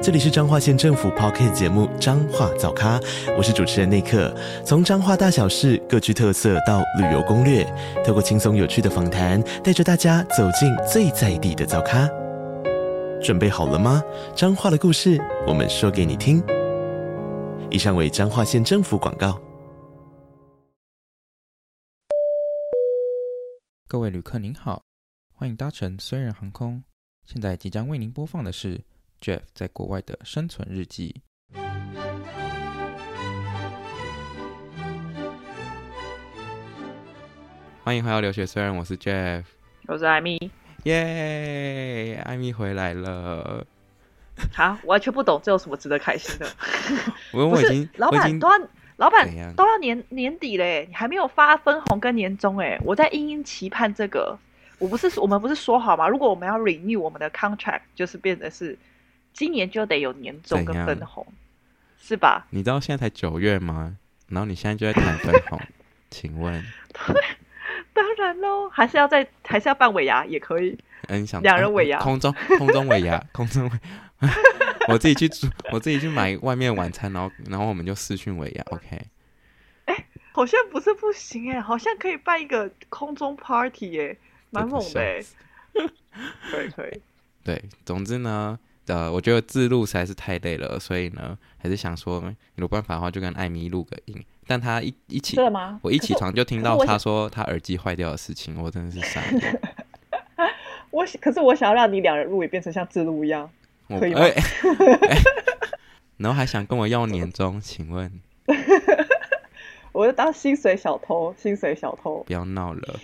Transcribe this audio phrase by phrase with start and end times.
[0.00, 3.00] 这里是彰化县政府 Podcast 节目《彰化早咖》，
[3.36, 4.32] 我是主持人内克。
[4.64, 7.64] 从彰化大小事各具特色到旅游攻略，
[8.06, 12.08] 透过轻松有趣的访谈，带着大家走进最在地的早咖。
[13.20, 14.00] 准备好了吗？
[14.36, 16.40] 彰化的故事，我们说给你听。
[17.68, 19.36] 以上为彰化县政府广告。
[23.88, 24.84] 各位旅客您好，
[25.32, 26.84] 欢迎搭乘虽然航空。
[27.26, 28.80] 现在即将为您播放的是。
[29.20, 31.22] Jeff 在国外的生存日记。
[37.82, 39.44] 欢迎回到留学虽人，我是 Jeff，
[39.86, 40.50] 我是艾米，
[40.84, 43.66] 耶，艾米回来了。
[44.52, 46.46] 好，完全不懂这有什么值得开心的？
[47.32, 54.38] 我我已经，老板都要，老板都要年年底嘞，你还没有发分红跟年终哎，我在殷殷期盼这个。
[54.78, 56.06] 我不是我们不是说好吗？
[56.06, 58.78] 如果我们要 renew 我们的 contract，就是变成是。
[59.38, 61.24] 今年就得有年终跟分红，
[61.96, 62.48] 是吧？
[62.50, 63.96] 你知道现在才九月吗？
[64.26, 65.60] 然后你现在就在谈分红，
[66.10, 66.60] 请问？
[67.92, 70.76] 当然喽，还是要在，还是要办尾牙也可以。
[71.06, 74.28] 嗯，想两人尾牙，空中空中尾牙，空中尾。
[74.88, 79.00] 我自己去煮，我自己去买外面晚餐，然后然后我们就私讯尾牙，OK？
[79.84, 84.18] 哎、欸，好像不是不行哎、欸，好像可以办一个空中 party 哎、欸，
[84.50, 85.22] 蛮猛的哎、
[85.78, 85.90] 欸。
[86.50, 87.00] 可以可以。
[87.44, 88.58] 对，总之呢。
[88.88, 94.24] 呃，我觉得自录实在是太累了，所以呢，还是想说有办法的话，就跟艾米录个音。
[94.46, 95.36] 但他一一起，
[95.82, 99.60] 我一起床就听到他说他耳机坏掉的事情，我，我真的是傻眼。
[100.90, 103.50] 我可是我想要让你两人录也变成像自录一样，
[103.88, 104.20] 可以吗？
[104.20, 104.42] 欸欸、
[106.16, 108.10] 然后还想跟我要年终，请问？
[109.92, 113.00] 我就当薪水小偷，薪水小偷，不要闹了。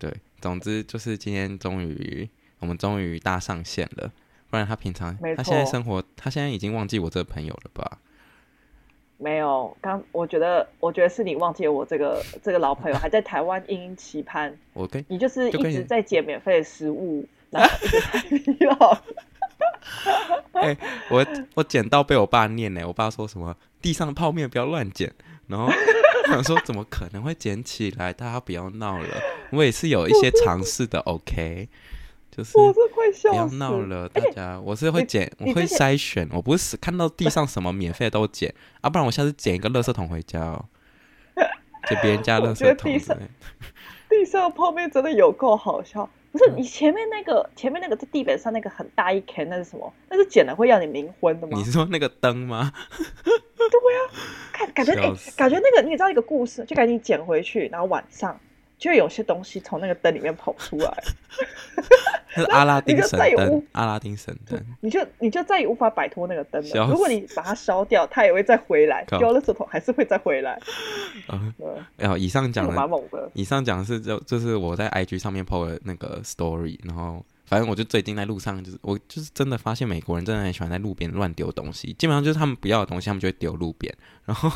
[0.00, 4.10] 对，总之就是今天终于，我们终于搭上线了。
[4.50, 7.98] 不然他平常，他现在生活，他现在已经忘记我这个朋友了吧？
[9.16, 14.56] 没有，刚我觉得，我觉得是你忘记我这个这个老朋友，还在台湾殷殷期盼。
[14.72, 18.96] 我跟你就是一直在捡免费的食物，然后。
[20.52, 20.78] 哎、欸，
[21.10, 25.12] 我我捡到被我爸念呢，我爸说什么地上的泡面不要乱捡，
[25.48, 25.68] 然后
[26.26, 28.12] 想说怎么可能会捡起来？
[28.12, 29.08] 大家不要闹了，
[29.50, 31.68] 我也是有一些尝试的，OK。
[32.38, 32.72] 就是不
[33.34, 34.52] 要闹了，大家！
[34.52, 40.64] 欸、我是会捡，我会筛选，我不是看到地上什么免费的都捡啊，不然我下次捡一个垃圾桶回家哦，
[41.90, 42.92] 就别人家垃圾桶。
[42.92, 43.18] 地上
[44.08, 49.92] 地上泡面真的有够好笑，不是你前面那个、嗯、前面那个在地板上那个很大一坑，那是什么？
[50.08, 51.58] 那是捡了会让你冥婚的吗？
[51.58, 52.72] 你是说那个灯吗？
[53.58, 54.00] 对呀，
[54.52, 58.38] 看感觉哎、欸，感觉那个你也知道一个故事，就赶紧捡回去，然后晚上。
[58.78, 61.04] 就有些东西从那个灯里面跑出来，
[62.30, 63.62] 是阿拉丁神灯。
[63.72, 66.86] 阿拉丁神灯，你就你就再也无法摆脱那个灯了。
[66.86, 69.04] 如果你把它烧掉，它也会再回来。
[69.18, 70.60] 丢了石头还是会再回来。
[71.28, 71.52] 嗯，
[71.96, 73.28] 然后以上讲的蛮猛的。
[73.34, 83.92] 以上讲的是就就是我在 IG 上面 po 的那个 story，然后反正我就最近在路上，就是我就是真的发现美国人真的很喜欢在路边乱丢东西，基本上就是他们不要的东西，他们就会丢路边，
[84.24, 84.48] 然后。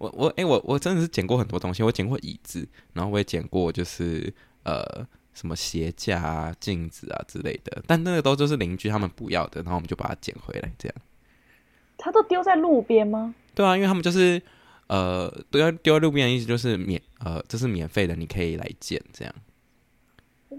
[0.00, 4.32] 我我哎、欸、我我真的是捡过很多东西，我捡过椅子，然后我也捡过就是
[4.64, 10.96] 呃什么鞋架啊、镜子啊之类的，但那个都就是邻居他们不要的，然后我们就把它捡回来这样。
[11.98, 13.34] 他都丢在路边吗？
[13.54, 14.40] 对啊，因为他们就是
[14.86, 19.34] 呃都要丢在路边的意思就是免呃这是免费的，你可以来捡这样。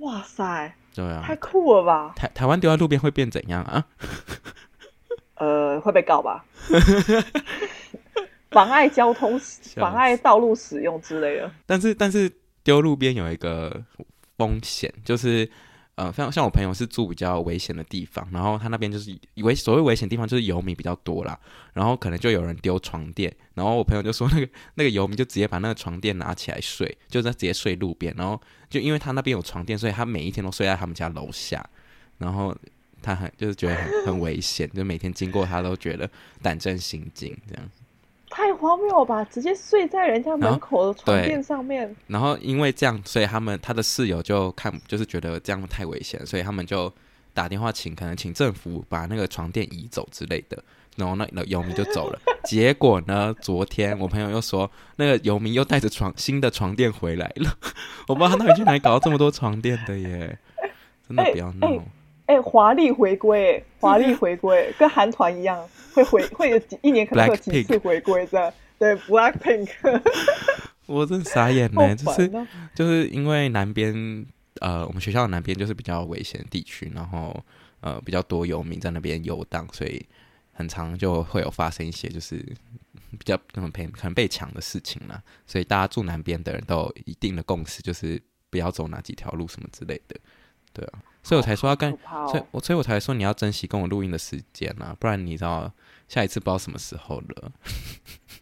[0.01, 0.71] 哇塞！
[0.93, 2.13] 对啊，太酷了吧！
[2.15, 3.87] 台台湾丢在路边会变怎样啊？
[5.35, 6.45] 呃，会被告吧？
[8.51, 9.39] 妨碍交通、
[9.75, 11.51] 妨碍道路使用之类的。
[11.65, 12.31] 但是，但是
[12.63, 13.83] 丢路边有一个
[14.37, 15.49] 风险，就是
[15.95, 21.37] 呃，像像我朋友是住比较危险的地方，然后他那边就是危所谓危险地方就是游民比较多啦，
[21.73, 28.39] 然后可能就有人丢床垫，然后我朋友就说那个 那个游民就直接把那个床垫拿起来睡，就在直接睡路边，然后
[28.69, 31.63] 就因为他那边有床垫，所以他每一天都睡在他们家楼下，
[32.17, 32.55] 然后
[33.01, 36.09] 他很就是觉得很很危险，就每天经过他都觉得
[36.41, 37.69] 胆战心惊这样。
[38.31, 39.23] 太荒谬了吧！
[39.25, 41.93] 直接睡在人家门口的床垫上面。
[42.07, 46.91] 然后因为这样，所以他们他的室友就看，就是觉得这样太危险，所以他们就
[47.33, 50.63] 打电话请，可能请政府把那个床垫移走之类的。
[50.95, 52.19] 然后那那游民就走了。
[52.43, 57.57] 结果呢，昨天我朋友又说，那个游民又带着床新的床垫回来了。
[58.07, 60.37] 我不知道他到底去哪里搞到这么多床垫的耶！
[61.07, 61.83] 真的不要闹。
[62.31, 65.57] 欸，华丽回归，华丽回归， 跟韩团一样，
[65.93, 68.51] 会回 会有几一年可能会有几次回归这样。
[68.79, 69.69] 对，Black Pink。
[70.87, 72.31] 我真傻眼呢，就是
[72.75, 74.25] 就是因为南边
[74.59, 77.43] 呃，我们学校的南边就是比较危险的地区，然后
[77.79, 80.05] 呃比较多游民在那边游荡，所以。
[80.53, 82.35] 很常就会有发生一些就是
[83.11, 90.19] 比较可能被可能被抢的事情啦，所以大家住南边的人都有一定的共识，就是不要走哪几条路什么之类的，
[90.73, 95.71] 对啊，所以我才说要跟，哦、所以我所以我才说你要珍惜跟我录音的时间啊，不然你知道
[96.07, 97.51] 下一次不知道什么时候了。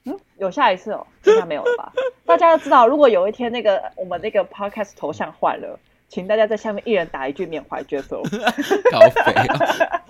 [0.06, 1.92] 嗯，有下一次哦，应该没有了吧？
[2.26, 8.22] 大家要知道，如果有一天那个我们那个 podcast 头像换了，请大家在下面一人打一句缅怀 Jeffo
[8.92, 10.04] 高飞啊。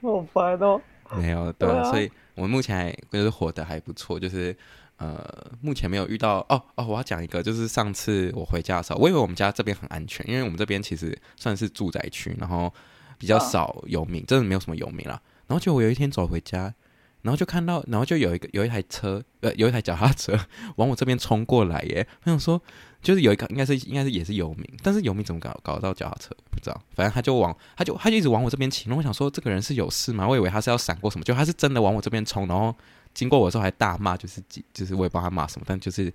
[0.00, 0.80] 好烦哦！
[1.16, 4.54] 没有对，对啊，所以我们目前还就是活得还不错，就是
[4.98, 6.84] 呃，目前没有遇到哦哦。
[6.86, 12.72] 我要讲一个，就是上次我回家的时候，我以为我们家这边很安全，因为我们这边其实算是住宅区，然后
[13.16, 15.20] 比较少游民，真的没有什么游民啦。
[15.46, 16.74] 然后就我有一天走回家，
[17.22, 20.38] 然后就看到，然后就有一个有一台车，呃，有一台脚踏车
[20.76, 22.06] 往我这边冲过来耶。
[22.24, 22.60] 我想说。
[23.00, 26.34] 就是有一个，应该是应该是也是游民，但是游民怎么搞搞到脚踏车？
[26.50, 28.88] 不知道，反正他就往，他就他就一直往我这边骑。
[28.88, 30.26] 然后我想说，这个人是有事吗？
[30.26, 32.74] 我以为他是要闪过什么，就他是真的往我这边冲，然后
[33.18, 34.40] 经过我的时候还大骂，就是
[34.72, 36.12] 就是我也不知道他骂什么，但就是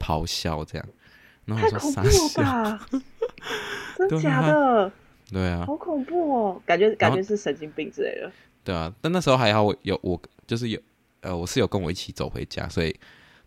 [0.00, 0.88] 咆哮这样。
[1.44, 2.78] 然后我说傻笑，
[4.08, 4.92] 真假的？
[5.30, 8.32] 对啊，好恐怖哦，感觉感觉是神经病之类的。
[8.64, 10.80] 对啊，但那时候还好，我有我就是有
[11.20, 12.98] 呃，我室友跟我一起走回家，所以。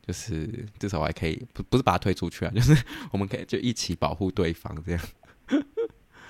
[0.06, 0.46] 就是
[0.78, 2.76] 至少我还可以不不是把他推出去啊， 就是
[3.10, 5.02] 我们可以就一起保护对方这样。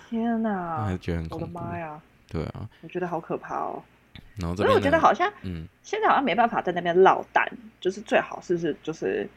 [0.07, 0.85] 天哪、啊！
[0.85, 1.45] 还觉得很恐怖。
[1.45, 1.99] 我的妈呀！
[2.29, 3.81] 对啊，我觉得好可怕哦。
[4.37, 7.47] 然后所以我觉得好像，嗯，现在好像没办法在那边落单，
[7.79, 9.29] 就是最好是是就是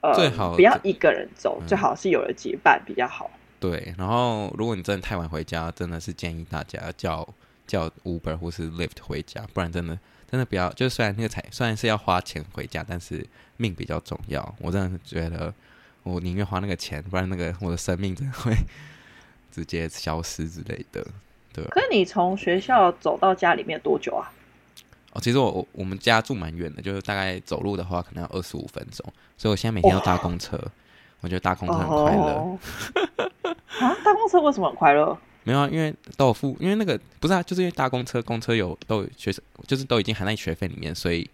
[0.00, 3.30] 呃，最好不要一个人走，嗯、最好是有人结伴比较好。
[3.60, 7.26] 对，然后如果你真的太晚回家，真的是建议大家叫
[7.66, 9.98] 叫 Uber 或是 Lyft 回家，不然真的。
[10.26, 13.24] 真的不要，就虽然那个才虽然是要花钱回家，但是
[13.56, 14.54] 命比较重要。
[14.58, 15.54] 我真的是觉得，
[16.02, 18.52] 我宁愿花那个钱，不然那个我的生命真的会
[19.52, 21.06] 直接消失之类的。
[21.54, 21.64] 对。
[21.66, 24.30] 可是你从学校走到家里面多久啊？
[25.12, 29.06] 哦，其实我我我们家住蛮远的，就是大概走路的话可能要二十五分钟，
[29.38, 30.60] 所以我现在每天要搭公车。
[31.20, 32.32] 我觉得搭公车很快乐。
[32.34, 32.58] 哦、
[33.80, 35.16] 啊，搭公车为什么很快乐？
[35.44, 41.30] 没有啊，因为都有付，因为那个不是啊，就是因为搭公车，公车有都有学生，就是都已经含在学费里面，所以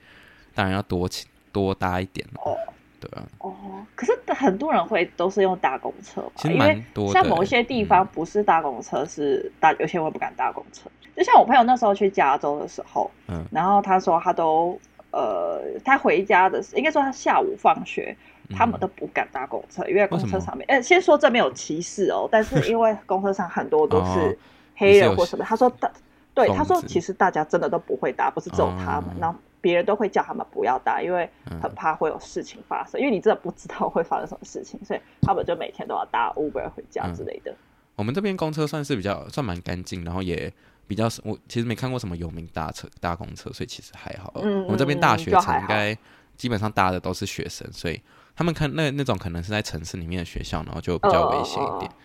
[0.54, 2.56] 当然要多请多搭一点哦。
[3.00, 3.26] 对啊。
[3.38, 3.54] 哦，
[3.94, 6.82] 可是很多人会都是用搭公车吧，因为
[7.12, 10.90] 像某一些地方不是搭公车，是搭、嗯、有些人会不敢搭公车。
[11.16, 14.78] 就像我朋友那时候去加州的时候，嗯，然后他说他都
[15.10, 18.16] 呃，他回家的时候，应该说他下午放学。
[18.52, 24.36] 他们都不敢搭公车，因为公车上面，哎、欸，先说这没有歧视哦，但是因为公车上很多都是
[24.74, 25.88] 黑人或什么，他说大，
[26.34, 31.28] 对，他说其实大家真的都不会搭，不是只有他们，然后别人都会叫他们不要搭，因为
[31.60, 37.54] 很怕会有事情发生，因为你真的不知道会发生什么事情，所以他们就每天都要搭 Uber 回家之类的。
[37.96, 40.52] 我们这边公车算是比较算蛮干净，然后也
[40.86, 44.32] 比较，我其实没看过什么有名搭车搭公车，所以其实还好。
[44.42, 45.96] 嗯，我们这边大学城应该
[46.36, 48.00] 基本上搭的都是学生，所以。
[48.36, 51.96] 他们看那那种可能是在城市里面的学校，然后就比较危险一点，呃、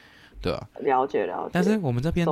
[0.42, 0.80] 对吧、啊？
[0.82, 1.50] 了解了解。
[1.54, 2.28] 但是我们这边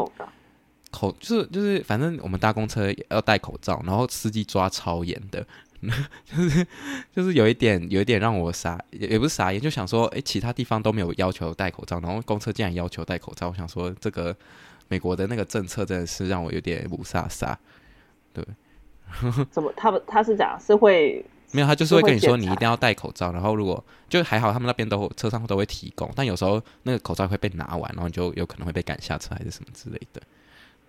[0.93, 5.45] 口就是就是，反正我们搭公车要戴口罩，然后司机抓超严的，
[6.23, 6.67] 就是
[7.13, 14.35] 就是有一点有一点让我傻，也也不是傻眼，就想说，哎，其他地方都没有要求戴口罩，然后公车竟然要求戴口罩，我想说，这个
[14.87, 17.55] 美国的那个政策真的是让我有点雾煞煞。
[18.31, 18.45] 对，
[19.51, 21.25] 怎么他们他是讲是会？
[21.55, 30.21] 没有，他就是会跟你说你一定要戴口罩，然后如果就还好，他们那边都车上都会提供，但有时候那个口罩会被拿完，然后就有可能会被赶下车还是什么之类的。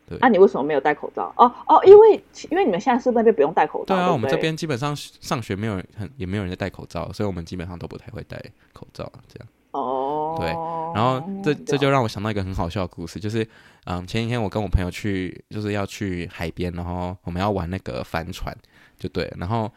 [0.09, 1.33] 对，啊，你为什么没有戴口罩？
[1.37, 3.95] 哦哦，因为因为你们现在是那边不用戴口罩？
[3.95, 8.43] 对啊，对对我们这边基本上上学没有人很也没有人在戴口罩，所以我们基本上都不太会戴
[8.73, 9.49] 口罩这样。
[9.73, 10.49] 哦，对，
[10.95, 13.47] 然后这这就让我想到一个很好笑的故事，就是
[13.85, 18.57] 嗯，前几天我跟我朋友去就是要去海边，然后我们要玩那个帆船，
[18.99, 19.71] 就对，然后。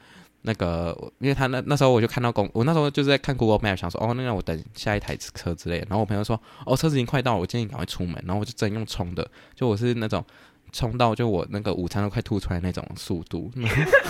[0.47, 5.85] 那个，因为他那那时候我就看到公，我那时候就是在看 Google Map，想说哦，那个我等下一台车之类的。
[5.89, 8.15] 然后我朋友说，哦，车子已经快到了，我建议赶快出门。
[8.25, 10.23] 然后我就真用冲的，就我是那种
[10.71, 13.51] 冲到就我那个午餐都快吐出来那种速度。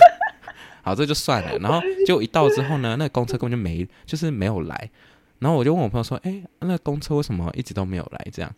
[0.83, 1.57] 好，这就算了。
[1.57, 4.89] 然后就一到之后呢，那个公车根本就没，就是没有来。
[5.39, 8.27] 然后我就问我朋友说，哎，那公车为什么一直都没有来？
[8.31, 8.51] 这样。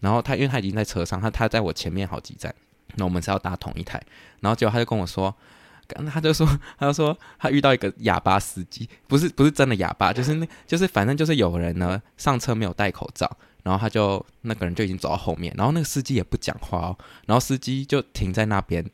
[0.00, 2.54] 然后他因为他已经在车上，他他在我前面好几站。
[2.96, 4.00] 那我们是要搭同一台，
[4.38, 5.34] 然后结果他就跟我说，
[6.10, 6.46] 他就说，
[6.78, 13.30] 他就说他遇到一个哑巴司机，不是不是真的哑巴，就是那，就是反正就是有人呢上车没有戴口罩，
[13.62, 18.84] 然后他就那个人就已经走到后面，然后那个司机也不讲话哦，然后司机就停在那边，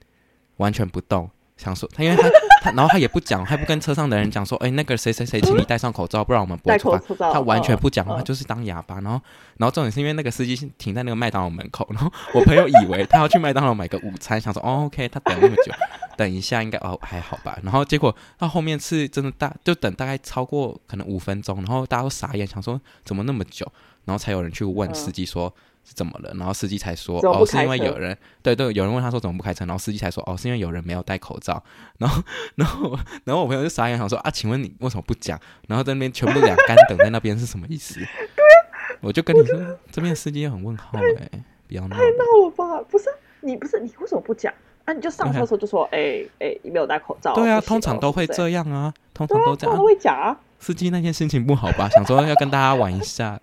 [0.56, 1.30] 完全不动。
[1.62, 2.28] 想说他，因为他
[2.62, 7.32] 他，然后他也不讲，他不跟车上的人讲说，哎，那个谁谁谁，请你戴上口罩，不然我们不会出发。
[7.32, 8.94] 他完全不讲话，他就是当哑巴。
[9.00, 9.20] 然后，
[9.58, 15.72] 然后重点是因为那个司机停在那个麦当劳门口，然后我朋友以为他要去麦当劳买个午餐，想说，哦，OK，他等那么久，
[16.16, 17.58] 等一下应该哦还好吧。
[17.62, 23.70] 然后结果到后面是真的大，就等大概超过可能五分钟，然后大家都傻眼，想说怎么那么久，
[24.06, 25.54] 然后才有人去问司机说。
[25.84, 26.32] 是怎么了？
[26.36, 29.64] 然后司机才说：“哦，是因为有人对对，有人问他说怎么不开车？
[29.64, 31.62] 然后司机才说：哦，是因为有人没有戴口罩。
[31.98, 32.22] 然后，
[32.54, 35.38] 然后，然后我朋友就傻眼，想说啊，请问你为什么不讲？
[35.68, 37.94] 然后在那边全部两干等在那边是什么意思？
[37.94, 39.58] 对啊，我就跟你说，
[39.90, 41.28] 这边司机也很问号哎，
[41.66, 42.84] 不要闹，太闹了吧？
[42.90, 43.06] 不是
[43.40, 44.52] 你，不是你为什么不讲？
[44.84, 47.34] 啊，你就上车的时候就说：哎哎，你没有戴口罩。
[47.34, 50.38] 对啊，通常都会这样啊，通常都这样，都会讲啊。
[50.58, 51.88] 司机那天心情不好吧？
[51.88, 53.40] 想说要跟大家玩一下。”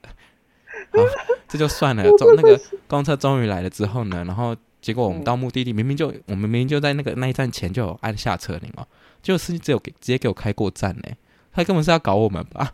[0.96, 1.04] 好，
[1.48, 2.04] 这就算了。
[2.18, 8.88] 终那个公车终于来了之后呢，然后结果我们到目的地，明明就我们明明就在那个那一站前就有按下车铃哦，
[9.22, 11.04] 结果司机只有给直接给我开过站呢，
[11.52, 12.72] 他根本是要搞我们吧？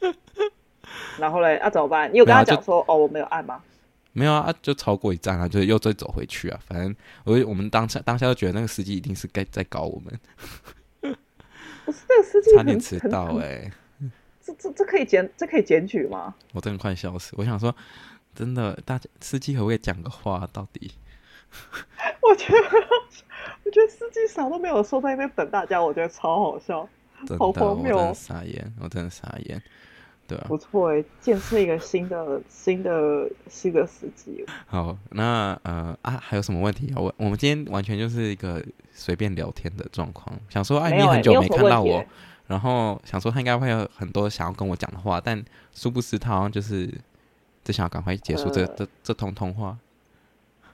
[1.18, 2.12] 然后嘞，那、啊、怎么办？
[2.12, 3.60] 你有跟他讲说哦，我没有按吗？
[4.12, 6.60] 没有啊，就超过一站啊，就是又再走回去啊。
[6.66, 6.94] 反正
[7.24, 10.20] 我我们当下当下就觉得那个司机一定是该在搞我们。
[11.84, 13.72] 不是那个司机差点迟到哎、欸。
[14.46, 16.32] 这这这可以检这可以检举吗？
[16.52, 17.34] 我真的快笑死！
[17.36, 17.74] 我想说，
[18.32, 20.48] 真的，大家司机可不可以讲个话？
[20.52, 20.92] 到底？
[22.22, 22.58] 我觉得，
[23.64, 26.88] 我觉得司机啥都没有说，在那边等大家，我觉得超好笑，
[27.36, 27.96] 好荒谬！
[27.96, 29.60] 我真的傻眼，我真的傻眼。
[30.28, 34.44] 对啊，不错哎，见识一个新的新的新的司机。
[34.66, 37.12] 好，那呃啊，还有什么问题要问？
[37.16, 42.04] 我们今天完全就是一个随便聊天的状况，想说，哎，你很久没看到我。
[42.46, 46.88] 然后想说他应该会有很多想要跟我讲的话，但殊不知他好像就是
[47.64, 49.76] 只想要赶快结束这、呃、这这通通话。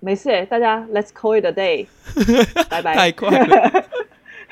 [0.01, 1.87] 没事，大家 Let's call it a day，
[2.69, 2.95] 拜拜。
[2.95, 3.85] 太快了，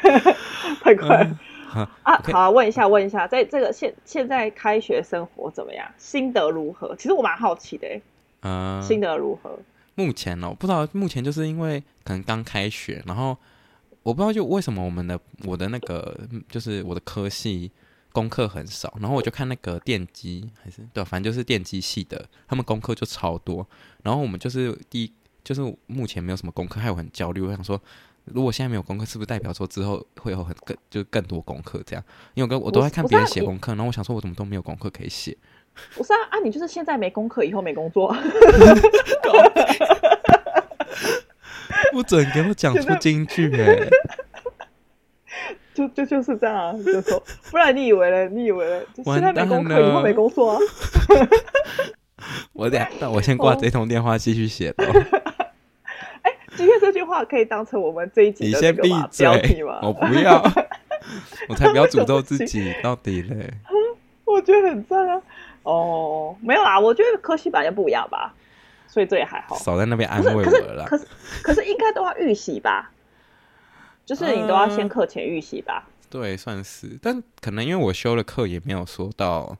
[0.82, 1.38] 太快了、
[1.74, 2.32] 嗯、啊！Okay.
[2.32, 5.86] 好，问一下，问一下，在这个现现在开学生活怎么样？
[5.98, 6.96] 心得如何？
[6.96, 8.00] 其实我蛮好奇的，
[8.42, 9.58] 嗯，心得如何？
[9.94, 13.36] 目前哦，不知道，目前就是因为可能刚开学，然后。
[14.02, 17.70] 我不知道就为什么我们的我的那个就是我的科系
[18.12, 23.66] 功课很少，然后我就看那个电机还是对，反正就是电机系的，他们功课就超多，
[24.02, 25.12] 然后我们就是第一
[25.44, 27.40] 就是目前没有什么功课，还有很焦虑。
[27.40, 27.80] 我想说，
[28.24, 32.04] 如果现在没有功课，是不是代表说之后会有很更就是更多功课这样？
[32.34, 35.36] 因为我跟我都在看别人写功课，然后我想说，我怎么都没有功课可以写？
[35.94, 36.38] 不是啊啊！
[36.44, 38.14] 你就是现在没功课，以后没工作。
[41.92, 43.88] 不准给我讲出金句 哎！
[45.72, 48.28] 就就就是这样啊，就说，不然你以为呢？
[48.28, 48.80] 你以为呢？
[49.04, 50.58] 现在没功课，以后没工作啊！
[52.52, 54.84] 我得，那我先挂这通电话，继续写了。
[56.22, 58.82] 哎，今天这句话可以当成我们这一集的那个
[59.16, 59.78] 标题吗？
[59.82, 60.42] 我不要，
[61.48, 63.50] 我才不要诅咒自己，到底嘞？
[64.24, 65.22] 我觉得很赞啊！
[65.62, 68.34] 哦，没有啦，我觉得科系本来就不一样吧。
[68.92, 70.84] 所以这也还好，少在那边安慰我了啦。
[70.84, 72.90] 可是，可是，可是应该都要预习吧？
[74.04, 75.86] 就是你都要先课前预习吧？
[75.86, 76.98] 呃，对，算是。
[77.00, 79.56] 但可能因为我修的课也没有说到，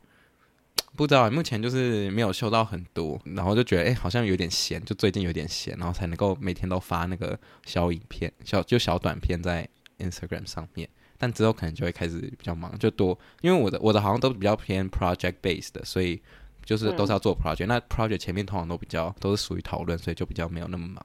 [0.96, 1.30] 不知道。
[1.30, 9.68] 目前就是没有修到很多，然后就觉得哎、欸，好像有点闲，就最近有点闲，然后才能够每天都发那个小影片、小就小短片在
[10.00, 10.88] Instagram 上面。
[11.16, 16.20] 但之后可能就会开始比较忙，就多，因为我的我的好像都比较偏 project based 的，所以。
[16.64, 21.04] 就是都是要做 project，、嗯、那 project 前面通常都比较都是属于讨论，所以就比较没有那么忙，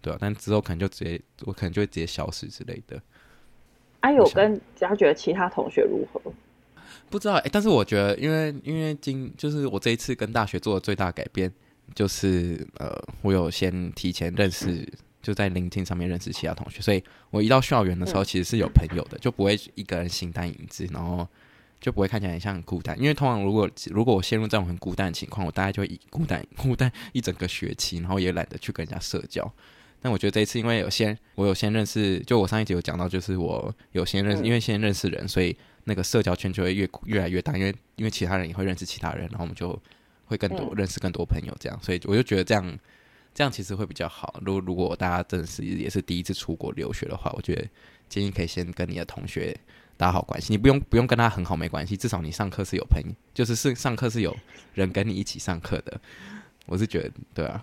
[0.00, 3.00] 对啊，但之后可能就直接我可能就会直接消失之类的。
[4.00, 6.20] 哎、啊，有跟佳觉得其他同学如何？
[7.08, 11.52] 不知道哎、欸，但是我觉得，因为因为今就是我这一次跟大学做的最大改变，
[11.94, 14.88] 就是呃，我有先提前认识，嗯、
[15.22, 21.28] 就在 LinkedIn 上面认识其他同学，所以我一到校园的时候其实是有朋友的，嗯、就不会一个人形单影只，然后。
[21.84, 29.46] 就不会看起来很像很孤单，因为通常如果如果我陷入这种很孤单的情况，我大概就会孤单 孤单一整个学期，然后也懒得去跟人家社交。
[30.00, 39.78] 但我觉得这一次，因为有先我有先认识，就我上一集有讲到，就是我有先认识，因为先认识人，所以那个社交圈就会越越来越大，因为因为其他人也会认识其他人，然后我们就
[40.24, 42.78] 会更多认识更多朋友，这样，所以我就觉得这样
[43.34, 44.40] 这样其实会比较好。
[44.42, 47.68] 如果如果大家真的是也是第一次出国留学的话，我觉得
[48.08, 49.54] 建议可以先跟你的同学。
[49.96, 54.36] 打好关系，你不用不用跟他很好没关系，至少你上课是有朋友，就是是上课是有
[54.74, 56.00] 人跟你一起上课的。
[56.66, 57.62] 我是觉得，对啊，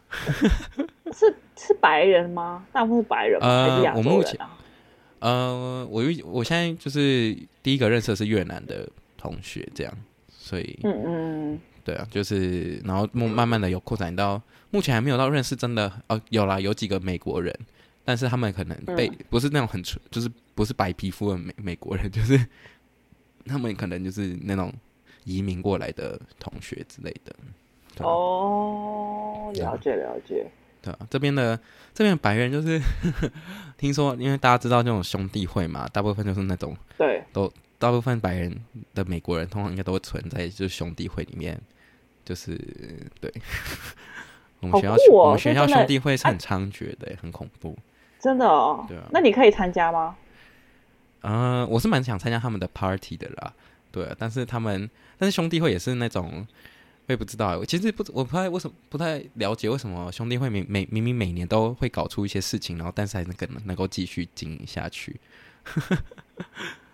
[1.12, 2.64] 是是白人吗？
[2.72, 3.48] 大部分是白人吗？
[3.48, 4.12] 呃，还是亚洲人啊？
[4.12, 4.40] 我目前，
[5.18, 9.92] 呃，我我现在就是第一个认识的是越南的同学，这样，
[10.30, 17.58] 所以，嗯嗯，对啊，就是然后慢慢的有扩展到，目前还没有到认识真的哦，有啦，有几个美国人，
[18.12, 22.38] 但是他们可能被、嗯、不是那种很纯，就是不是白皮肤的美美国人， 就是
[23.46, 24.70] 他们可能就是那种
[25.24, 27.34] 移民过来的同学之类的。
[28.04, 30.46] 哦，了解了解。
[30.82, 31.58] 对啊，这边的
[31.94, 33.32] 这边白人就是呵呵
[33.80, 37.50] 听说，因为大家知道那种兄弟会嘛，大部分就是那种对，都
[37.80, 38.54] 大部分白人
[38.94, 41.58] 的美国人通常应该都会存在就是兄弟会里面，
[42.26, 42.60] 就是
[43.22, 43.34] 对。
[44.60, 47.76] 我们学校、哦、我们学校兄弟会是很猖獗的，很恐怖。
[48.22, 49.04] 真的哦，对啊。
[49.12, 50.16] 那你可以参加吗？
[51.24, 53.54] 嗯、呃，我是蛮想参加他们的 party 的啦。
[53.92, 56.48] 对啊，但是他们，但是兄弟会也是那种。
[57.08, 65.20] 我也不知道，我其实不，我不太为什么不太了解为什么兄弟会每每明明每年都会搞出一些事情，然后但是还能能能够继续经营下去。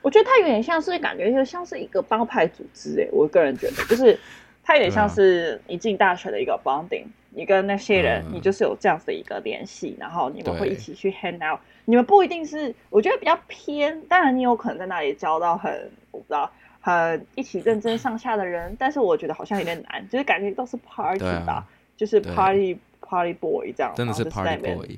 [0.01, 4.17] 我觉得他有点像是感觉就像是一个帮派组织哎，我个人觉得就是
[4.63, 15.71] 他有点像是你进大学的一个 bonding，你跟那些人你就是有这样子的一个联系，然后你们会一起去 hang out，你们不一定是我觉得比较偏，当然你有可能在那里交到很
[16.11, 16.51] 我不知道。
[16.79, 21.67] 很，一起认真上下的人，但是我觉得好像有点难，就是感觉都是 party 吧，啊、
[21.97, 24.97] 就是 party party boy 这样，真的是 party boy，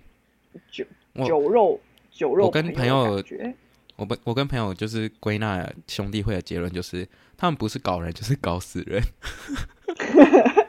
[0.70, 0.86] 酒
[1.26, 1.80] 酒肉
[2.12, 2.46] 酒肉。
[2.46, 3.24] 我跟朋友，
[3.96, 9.02] 我跟我跟朋友就是归纳兄弟会的结论，就是他们不是搞人，就是搞死人，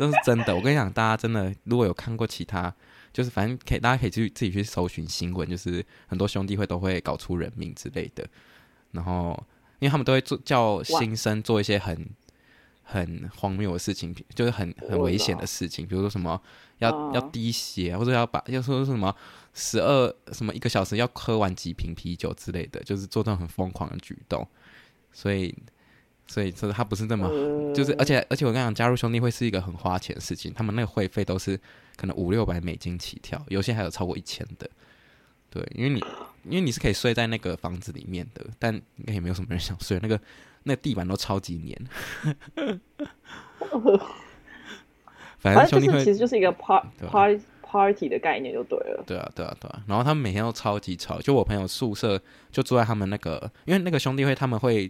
[0.00, 0.56] 这是真的。
[0.56, 2.74] 我跟你讲，大家真的如果有看过其他，
[3.12, 8.26] 就是反正可以，大家可以去自己去搜寻新闻，就是很多兄弟会都会搞出人命之类的，
[8.92, 9.40] 然后。
[9.80, 12.06] 因为他们都会做叫新生做一些很
[12.82, 16.38] 很荒谬的事情，就是很很危险的事情，比如说什么
[16.80, 17.14] 要、uh.
[17.14, 19.16] 要滴血，或者要把要说什么
[19.54, 24.46] 十二什么一个小时要喝完几瓶啤酒之类的，就是做这种很疯狂的举动。
[25.12, 25.56] 所以，
[26.30, 27.74] 所以说他不是那么，uh.
[27.74, 31.58] 就是而且而且我跟你讲，加入兄弟会是一个很花钱的事情，他们那个会费都是
[31.96, 34.70] 可能五六百美金起跳，有些还有超过一千的。
[35.50, 36.00] 对，因为你，
[36.44, 39.98] 因为你是可以睡在那个房子里面的，但应该也没有什么人想睡。
[40.00, 40.20] 那个，
[40.62, 41.76] 那个地板都超级黏。
[45.40, 49.02] 反正兄弟会其实就是一个 part party party 的概念就对了。
[49.04, 49.82] 对啊，对啊，对啊。
[49.88, 51.20] 然后他们每天都超级吵。
[51.20, 54.88] 就我朋友宿舍就住在他们那个，因为那个兄弟会他们会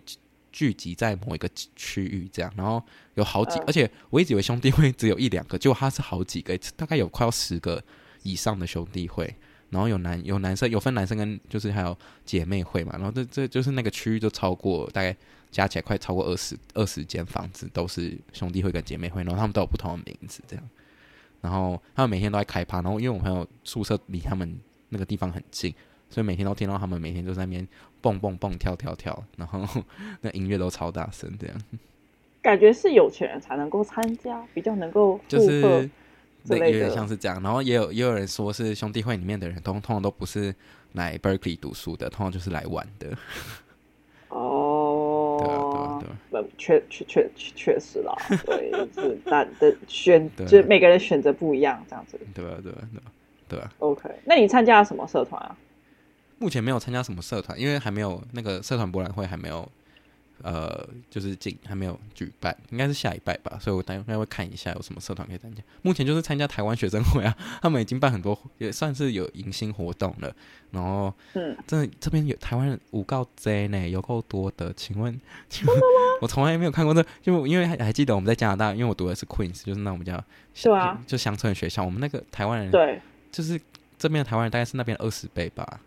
[0.52, 2.82] 聚集在某一个区域这样，然后
[3.14, 7.82] 有好几，呃、而且我一直以为兄弟会只有一两个，结果他是好几个，大概有快要十个
[8.22, 9.34] 以上的兄弟会。
[9.70, 15.16] 然后有男有男生有分男生跟就是还有姐妹会嘛，然后这这就是那个区域就超过大概
[15.48, 20.68] 加起来快超过二十二十间房子都是兄弟会跟姐妹会，然后他们都有不同的名字这样，
[21.40, 24.58] 然后他们每天都在开趴，然后因为我朋友宿舍离他们
[24.88, 25.72] 那个地方很近，
[26.10, 27.66] 所以每天都听到他们每天都在那边
[28.02, 29.66] 蹦蹦蹦跳跳跳，然后
[30.20, 31.56] 那音乐都超大声这样，
[32.42, 35.88] 感觉是有钱人才能够参加，比较能够就是。
[36.48, 40.54] 对，有点像是这样，然后也有也有人说是兄弟会里面的人，通通常都不是
[40.94, 43.08] 来 Berkeley 读书的，通常就是来玩的。
[44.30, 45.58] 哦，对啊，
[46.00, 48.14] 对啊，对啊，确确确确实啦，
[48.46, 52.18] 对，是那的选， 就是每个人选择不一样，这样子。
[52.34, 53.12] 对啊，对啊，对啊，
[53.46, 53.70] 对啊。
[53.80, 55.54] OK，那你参加了什么社团啊？
[56.40, 59.70] 目前没有参加什么社团，因为还没有那个社团博览会还没有。
[60.42, 65.62] 呃，就是进还没有举办，应该是下一拜吧，所以我应该会看一下有什么社团可以参加。
[65.82, 70.34] 目前就是参加台湾学生会啊， 他们已经办很多，也算是有迎新活动了。
[70.70, 74.72] 然后，嗯，这这边有台湾人五告 Z 呢，有够多的。
[74.72, 75.78] 请问，请问
[76.22, 80.24] 我从来没有看过这，就因为还还记得我们在加拿大，因为我读的是 Queens，就是那种比较
[80.62, 81.84] 对啊，就乡村学校。
[81.84, 82.98] 我们那个台湾人对，
[83.30, 83.60] 就是
[83.98, 85.78] 这边的台湾人大概是那边二十倍吧。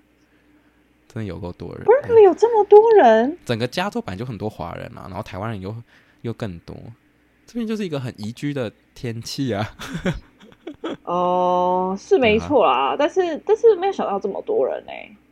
[1.14, 3.38] 真的有够多人，不是有这么多人？
[3.46, 5.76] 整个加州本来就很多华人啊，然后台湾人又
[6.22, 6.76] 又更多，
[7.46, 9.76] 这边就是一个很宜居的天气啊。
[11.06, 14.92] 哦，是没错啦，但是但是没有想到这么多人呢。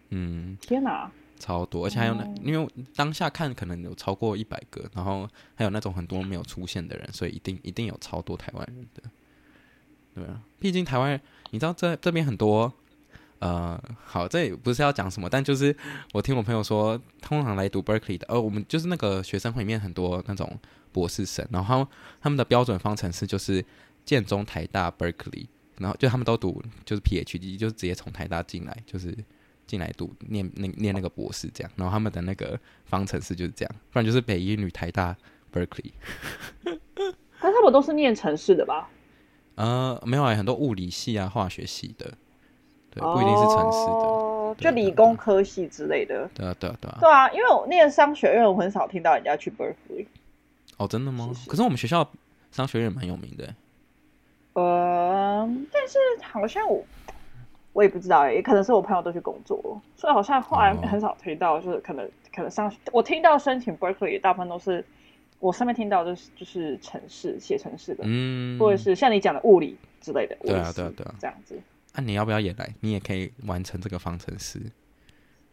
[0.10, 9.02] 嗯，天哪，超多，而且还有那，因为当下看可能有超过一百个，然后还有那种很多没有出现的人，所以一定一定有超多台湾人的。
[10.14, 12.72] 对啊，毕竟台湾人，你知道这这边很多。
[13.42, 15.76] 呃，好，这也不是要讲什么，但就是
[16.14, 20.60] 我听我朋友说，通常来读 Berkeley 的，呃，我们就是那个学生会里面很多那种
[20.92, 21.88] 博士生，然后
[22.22, 23.66] 他们的标准方程式就是
[24.06, 25.48] 建中、台大、Berkeley，
[25.80, 29.18] 然后就他们都读就是 PhD，就是直接从台大进来，就是
[29.66, 35.18] 进来读念那念那个博士这样，然后他们的那个方程式就是这样，不然就是北一女、台大、
[35.52, 35.92] Berkeley。
[37.42, 38.88] 但他们都是念城市的吧？
[39.56, 42.14] 呃，没有啊，很多物理系啊、化学系的，
[42.94, 46.30] 对，不一定是城市的，哦、就理工科系之类的。
[46.34, 46.98] 对啊，对啊，对啊。
[47.00, 50.06] 对啊，因为我念商学院，我很少听到人家去 Berkeley。
[50.78, 51.32] 哦，真的吗？
[51.48, 52.08] 可是我们学校
[52.52, 53.54] 商学院蛮有名的。
[54.54, 56.84] 呃，但是好像我
[57.74, 64.86] 我也不知道哎，也可能是我朋友都去工作，所以好像后来很少听到，就是可能、哦、可能上我听到申请 Berkeley 大部分都是。
[65.40, 71.60] 我上面听到就是就是城市写城市的，嗯，或者是像你讲的物理之类的，对啊对啊对啊，这样子。
[71.94, 72.74] 那、啊、你要不要也来？
[72.80, 74.62] 你也可以完成这个方程式。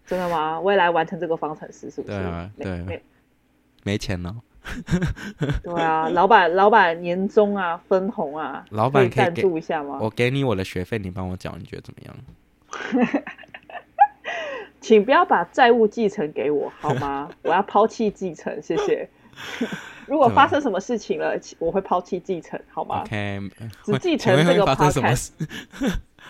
[0.07, 0.59] 真的吗？
[0.59, 2.16] 我也来完成这个方程式，是不是？
[2.16, 3.03] 对啊，对啊，没
[3.85, 4.35] 没钱呢？
[5.62, 9.98] 对啊，老板老板年终啊，分红啊，老板可以赞助一下吗？
[10.01, 13.22] 我给你我的学费，你帮我缴，你觉得怎么样？
[14.81, 17.29] 请不要把债务继承给我好吗？
[17.42, 19.09] 我要抛弃继承，谢谢。
[20.07, 23.40] 如果发生什么事情了，我会抛弃继承，好吗？OK，
[23.85, 25.33] 只继承这个发生什么事？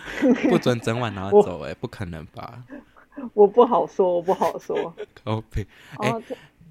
[0.49, 2.63] 不准整晚拿走，哎，不可能吧？
[3.33, 4.93] 我不好说，我不好说。
[5.25, 5.65] OK，
[5.99, 6.13] 哎，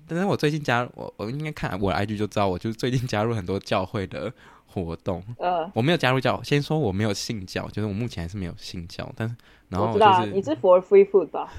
[0.07, 4.33] 但是我最近加入，我我应该看我的 IG 就知道，我就是最近加入很多教会的
[4.67, 5.23] 活动。
[5.39, 9.35] 呃，我没有加入教，先说我没有信教，就是我目前还是没有信教，但是。
[9.69, 11.53] 然后、就是、我知道你是 for free food 吧？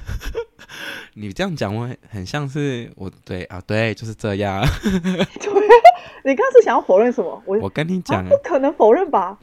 [1.14, 4.66] 你这样讲我很像是我对啊，对，就是这样。
[4.82, 5.79] 对，
[6.26, 7.42] 你刚刚是想要否认什么？
[7.46, 9.38] 我我跟你讲、啊，不可能否认吧？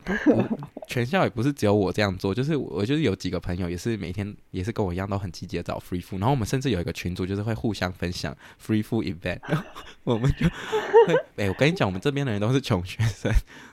[0.86, 9.40] 全校也不是只有我这样做，就是我就是有几个朋友也是每天也是跟我一样都很积极的找 free food，然后我们甚至有一个群组，就是会互相分享 free food event，
[10.04, 13.32] 我们就会 哎、欸，我跟你讲，我们这边的人都是穷学生，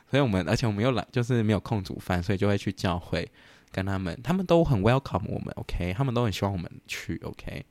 [0.09, 3.29] 所以我们而且我们又懒，就是没有空煮饭，所以就会去教会。
[3.71, 7.65] 跟他们，他们都很 welcome 我们，OK，他们都很希望我们去，OK，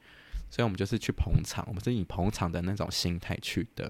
[0.51, 3.89] 所以我们就是去捧场，我们是以捧场的那种心态去的，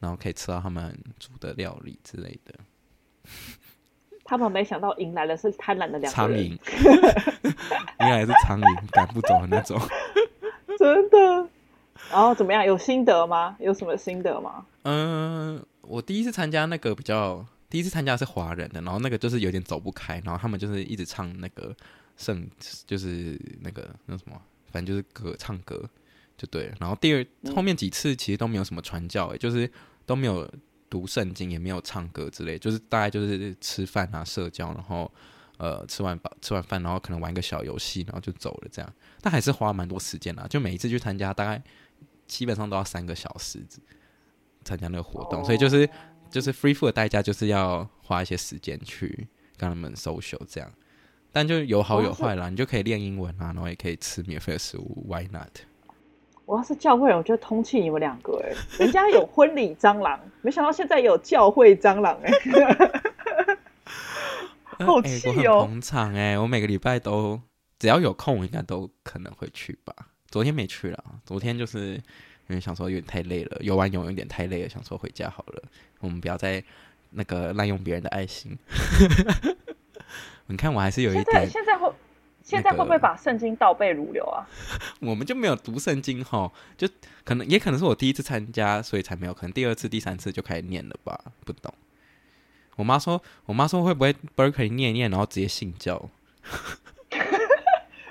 [0.00, 2.54] 然后可以吃到他们煮的料理之类的。
[4.24, 6.50] 他们没想到迎来的是贪婪的两苍蝇，
[8.00, 9.80] 迎来是苍蝇赶不走的那种，
[10.78, 11.16] 真的。
[12.10, 12.64] 然后怎么样？
[12.64, 13.56] 有心得吗？
[13.58, 14.64] 有什么心得吗？
[14.82, 17.44] 嗯，我第一次参加那个比较。
[17.68, 21.74] 第一次参加是华人的，然后那个就是有点走不开，然后他们就是一直唱那个
[22.16, 22.48] 圣，
[22.86, 25.82] 就是那个那什么，反正就是歌唱歌
[26.36, 26.74] 就对了。
[26.80, 29.70] 然后第二后面几次其实都没有什么传教，诶，就是
[30.04, 30.50] 都没有
[30.88, 35.12] 读圣经，也没有唱歌之类，就是大概就是吃饭啊、社交，然后
[35.58, 38.92] 呃吃完饱吃完饭，然后可能玩个小游戏，然后就走了这样。
[39.20, 41.62] 但还是花蛮多时间啦，就每一次去参加，大概
[42.26, 43.64] 基本上都要三个小时
[44.64, 45.88] 参加那个活动，所以就是。
[46.28, 50.68] 就是 free food 的代价就是要花一些时间去跟他们 social 这样，
[51.30, 52.50] 但就有好有坏啦。
[52.50, 55.60] 你就可以练英文啊，然后也可以吃免费的食物，Why not？
[56.46, 62.30] 我要是教会人，我就通气你们两个哎、欸，人家有婚礼蟑螂，没想到现在有教会蟑螂 哎、
[64.78, 65.66] 欸，好气哦！
[65.66, 67.38] 捧场哎，我每个礼拜都
[67.78, 69.94] 只要有空，我应该都可能会去吧。
[70.30, 72.00] 昨天没去了，昨天就是。
[72.48, 75.60] 因为想说有点太累了，游完泳有点太累了，想说回家好了。
[75.98, 76.62] 我们不要再
[77.10, 78.56] 那个滥用别人的爱心。
[80.46, 81.50] 你看我还是有一点。
[81.50, 81.92] 现在会，
[82.46, 84.46] 现在会不会把圣经倒背如流啊？
[85.02, 86.88] 我们就没有读圣经哈，就
[87.24, 89.34] 可能也可能是我第一次参加，所以才没有。
[89.34, 91.20] 可能第二次、第三次就开始念了吧？
[91.44, 91.74] 不懂。
[92.76, 96.08] 我妈说，我妈说会不会 Berkeley 念一念，然后直接信教？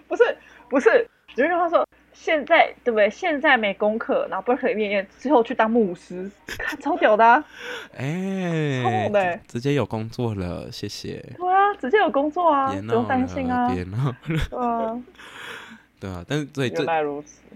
[0.09, 0.37] 不是，
[0.69, 1.87] 不是，就是她说。
[2.17, 3.09] 现在对不对？
[3.09, 7.43] 现在没功课，然后不可以念念，之后去当牧师， 看超屌的、啊，
[7.95, 11.23] 哎、欸，超猛的、欸，直接有工作了，谢谢。
[11.37, 14.17] 对啊，直接有工作啊，不用担心啊，别闹了，
[14.49, 15.03] 对啊，
[15.99, 16.83] 对啊，但是对这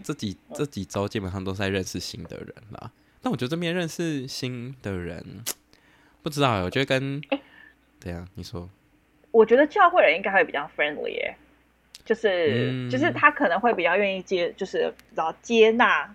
[0.04, 2.92] 这几这几周基本上都是在认识新的人啦。
[3.22, 5.24] 但我觉得这边认识新的人，
[6.22, 7.40] 不知道，我觉得跟哎，
[8.00, 8.70] 对啊，你说，
[9.32, 11.36] 我觉得教会人应该会比较 friendly 耶。
[12.10, 16.12] 就是、嗯、就是他可能会比较愿意接，就是然后接纳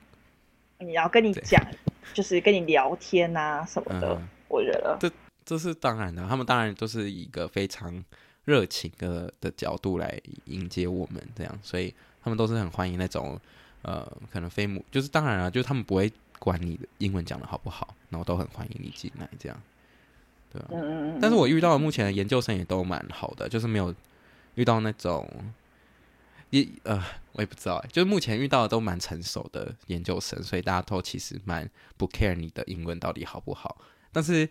[0.79, 1.65] 你要跟你讲，
[2.13, 4.13] 就是跟你聊天啊什么的。
[4.13, 5.09] 嗯、我觉得这
[5.45, 8.05] 这是当然的，他们当然都是以一个非常
[8.45, 13.39] 热情的的角度来迎接我们，这样，所以他们都是很欢迎那种
[13.83, 19.57] 呃，可能非母，就是当然了，就是他们不会管你的英文讲的好不好，然后都很欢迎你进来，这样，
[20.53, 20.67] 对吧？
[20.73, 21.19] 嗯嗯嗯。
[21.23, 23.95] 但是我遇到的目前的研究生也都蛮好的，就是没有
[24.57, 25.31] 遇到那种。
[26.55, 33.77] 一呃，我也不知道哎，就是目前遇到的都蛮成熟的研究生，所以大家都其实蛮不 care 你的英文到底好不好。
[34.12, 34.49] 但是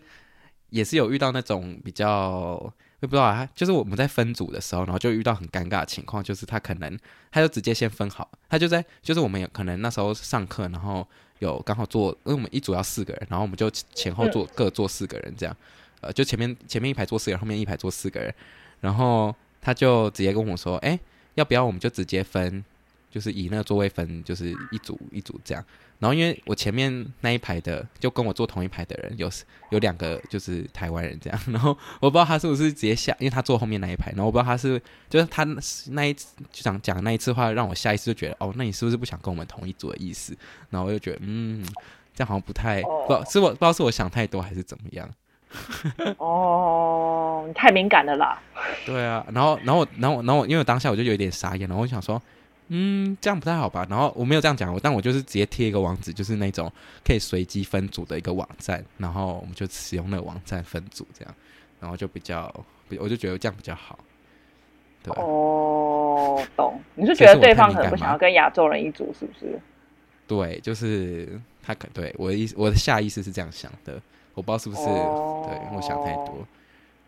[0.68, 6.98] 也是有遇到那种比较，我也不知道啊，就是我们在分组的时候，然后就遇到很尴尬的情况，就是他可能
[7.30, 15.56] 他就直接先分好，他就在就是我们有可能那时候上课，然后有刚好坐，因为我们一组要四个人，然后我们就前后坐各坐四个人这样。
[16.02, 18.34] 呃，就前面前面一排坐四个人，后面一排坐四个人，
[18.80, 21.00] 然后他就直接跟我说，哎，
[21.34, 22.64] 要不要我们就直接分，
[23.10, 25.64] 就是以那个座位分，就是一组一组这样。
[26.00, 29.30] 然后因为我前面那一排的就跟我坐同一排的人有
[29.70, 31.70] 有两个就是台湾人这样， 然后
[32.00, 35.44] 我不知道他是不是直接下，因为他坐后面那一排，然后我不知道他是就是他
[35.90, 40.36] 那一次就想讲那一次话，让我下意识就觉得哦，那你是不是不想跟我们同一组的意思？
[40.68, 41.64] 然后我就觉得嗯，
[42.12, 45.08] 这样好像不太不知道是我不知道是我想太多还是怎么样。
[46.18, 48.40] 哦，你太敏感了啦。
[48.86, 52.20] 对啊，然后然后然后然后因为当下我就有点傻眼，然后我想说。
[52.68, 53.86] 嗯，这样不太好吧？
[53.90, 56.72] 然后我没有这样讲，但我就是直接贴一个网址，就是那种
[57.06, 61.34] 可以随机分组的一个网站，然后我们就使用那个网站分组，这样，
[61.78, 62.50] 然后就比较，
[62.98, 63.98] 我就觉得这样比较好。
[65.02, 66.80] 对哦，懂。
[66.94, 69.60] 你是觉得对方可能不想要跟亚洲人一组，是不是？
[70.26, 74.00] 对，就是他可对我的意思，我的下意识是这样想的，
[74.34, 76.46] 我不知道是不是、哦、对我想太多。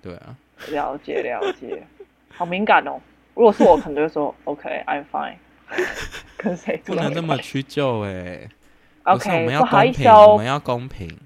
[0.02, 0.36] 对啊，
[0.70, 1.86] 了解了解，
[2.30, 3.00] 好敏感哦。
[3.34, 5.36] 如果是我，可能就会说 OK，I'm fine。
[6.38, 8.50] 跟谁不能那么屈就哎、欸
[9.02, 11.18] ？OK，我们要公平，哦、我们要公平。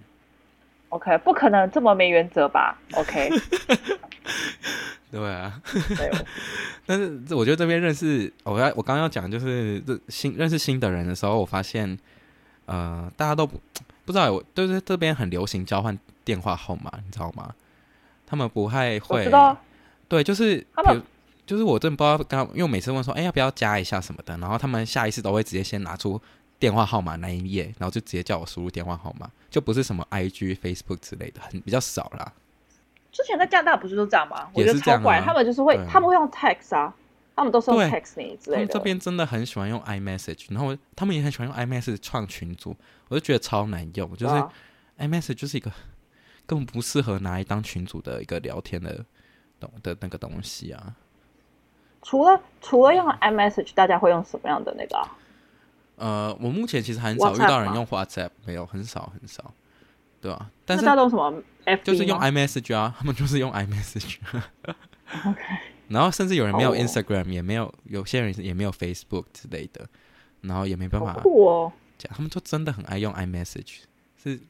[0.88, 3.30] OK，不可能这么没原则吧？OK，
[5.10, 5.60] 对啊。
[6.86, 11.98] 但是我觉得这边认识，我要我刚刚要讲就是这新认识新的人的时候，我发现
[12.64, 13.60] 呃，大家都不
[14.04, 17.54] 不知道，我就是这边很流行交换电话号码，你知道吗？
[18.26, 19.30] 他们不太会。
[20.08, 21.02] 对，就是他们。
[21.46, 26.20] 就是我真的不知道，刚因为我每次问说，哎、欸，要不要加一下什么的，然后他们下意识都会直接先拿出
[26.60, 32.32] 电话号码那一页，然后就直接叫我输入电话号码，就不是什么 IG、Facebook 之类的，很比较少啦。
[33.10, 34.48] 之前在加拿大不是都这样吗？
[34.52, 36.94] 我觉得超怪，他们就是会，他们会用 text 啊，
[37.36, 38.56] 他们都是用 text 你之类的。
[38.56, 42.76] 他们这边真的很喜欢用 iMessage，然后他们也很喜欢用 iMessage 创群组，
[43.08, 44.44] 我就觉得超难用，就是
[44.98, 45.72] iMessage 就是一个
[46.46, 49.04] 根本不适合拿来当群组的一个聊天的
[49.58, 50.94] 东的那个东西啊。
[52.02, 55.16] 除了除了用 iMessage，大家会用什么样的那个、啊？
[55.96, 59.52] 呃，我目前其实很少遇到人用 WhatsApp，没有，很少很少，
[60.20, 60.50] 对吧、啊？
[60.64, 61.42] 但是大家用什么
[61.84, 64.16] 就是用 iMessage 啊，他们就是用 iMessage。
[65.26, 65.42] OK。
[65.90, 67.28] 然后甚至有人没有 Instagram，、oh.
[67.28, 69.86] 也没有，有些人也没有 Facebook 之类的，
[70.40, 71.12] 然后也没办法。
[71.20, 71.72] 酷哦。
[71.98, 73.80] 讲，他们就真的很爱用 iMessage，
[74.22, 74.40] 是，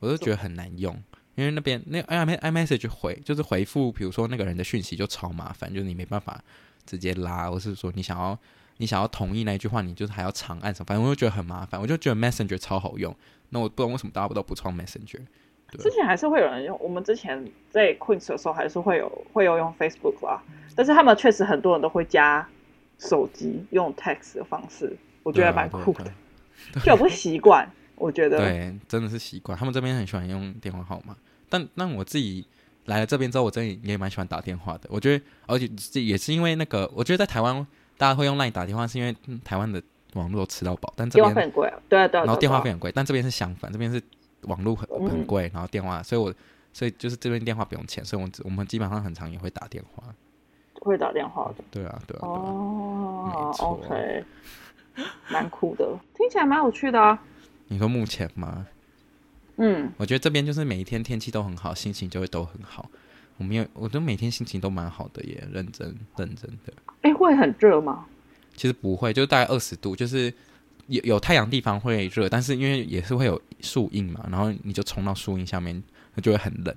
[0.00, 0.94] 我都觉得很难用，
[1.36, 6.42] 因为那边那 iMessage 回就是回复，比如说那个人的讯息就超麻烦，就是你没办法。
[6.86, 8.36] 直接拉，或是说你想要
[8.78, 11.80] 你想要同意那一句话，你就是还要长按什么，反正我就觉得很麻烦。
[11.80, 13.14] 我就觉得 Messenger 超好用，
[13.50, 15.20] 那我不懂为什么大家都不创 Messenger。
[15.78, 20.42] 之前还是会有人用，我们之前在 Queens 的时候还是会有会有用 Facebook 啦，
[20.74, 22.46] 但是他们确实很多人都会加
[22.98, 26.12] 手机用 text 的方式，我觉得蛮酷的，
[26.84, 27.68] 就不习惯。
[27.96, 29.56] 我觉得对，真的是习惯。
[29.56, 31.16] 他们这边很喜欢用电话号码，
[31.48, 32.46] 但但我自己。
[32.86, 34.88] 来了这边之后，我真的也蛮喜欢打电话的。
[34.88, 37.64] 我觉得，而且这也是因为那个，我觉得在台湾
[37.96, 39.80] 大家会用 LINE 打电话，是因为台湾的
[40.14, 40.92] 网络吃到饱。
[40.96, 42.20] 但这边电话费很贵，对对。
[42.20, 44.02] 然后电话费很贵，但这边是相反，这边是
[44.42, 46.32] 网络很很贵，然后电话，所以我
[46.72, 50.02] 所以就是这边电话不用钱，所以我们我们基本上很常也会打电话。
[50.80, 51.64] 会打电话的。
[51.70, 52.20] 对啊，对啊。
[52.26, 54.24] 哦，OK，
[55.30, 57.22] 蛮酷的，听起来蛮有趣的啊。
[57.68, 58.66] 你说目前吗？
[59.56, 62.88] 嗯，我觉得这边就是每一天天气都很好，心情就会都很好。
[63.36, 66.72] 我没有，我觉得每天心情都蛮好的耶，认真认真的。
[67.02, 68.06] 哎，会很热吗？
[68.56, 70.32] 其实不会，就是大概二十度，就是
[70.90, 75.80] 有有太阳地方会热，但是因为也是会有树荫嘛，然后你就冲到树荫下面，
[76.14, 76.74] 它就会很冷，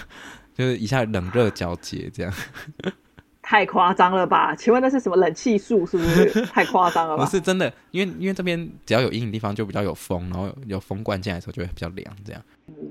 [0.54, 2.32] 就是一下冷热交接这样。
[3.46, 4.54] 太夸张了吧？
[4.54, 5.84] 请问那是什么冷气树？
[5.84, 7.24] 是不是太夸张了吧？
[7.24, 12.42] 不是真的，因为因为这边只要有阴影地方就比较有风，然后有，有风灌进来的时候就会比较凉，这样。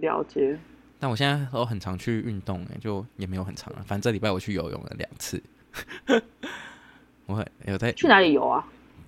[0.02, 0.56] 了解。
[1.00, 3.80] 但我现在都很常去运动，哎，就也没有很长了。
[3.86, 5.42] 反正这礼拜我去游泳了两次。
[7.26, 8.64] 我会有在去哪里游啊？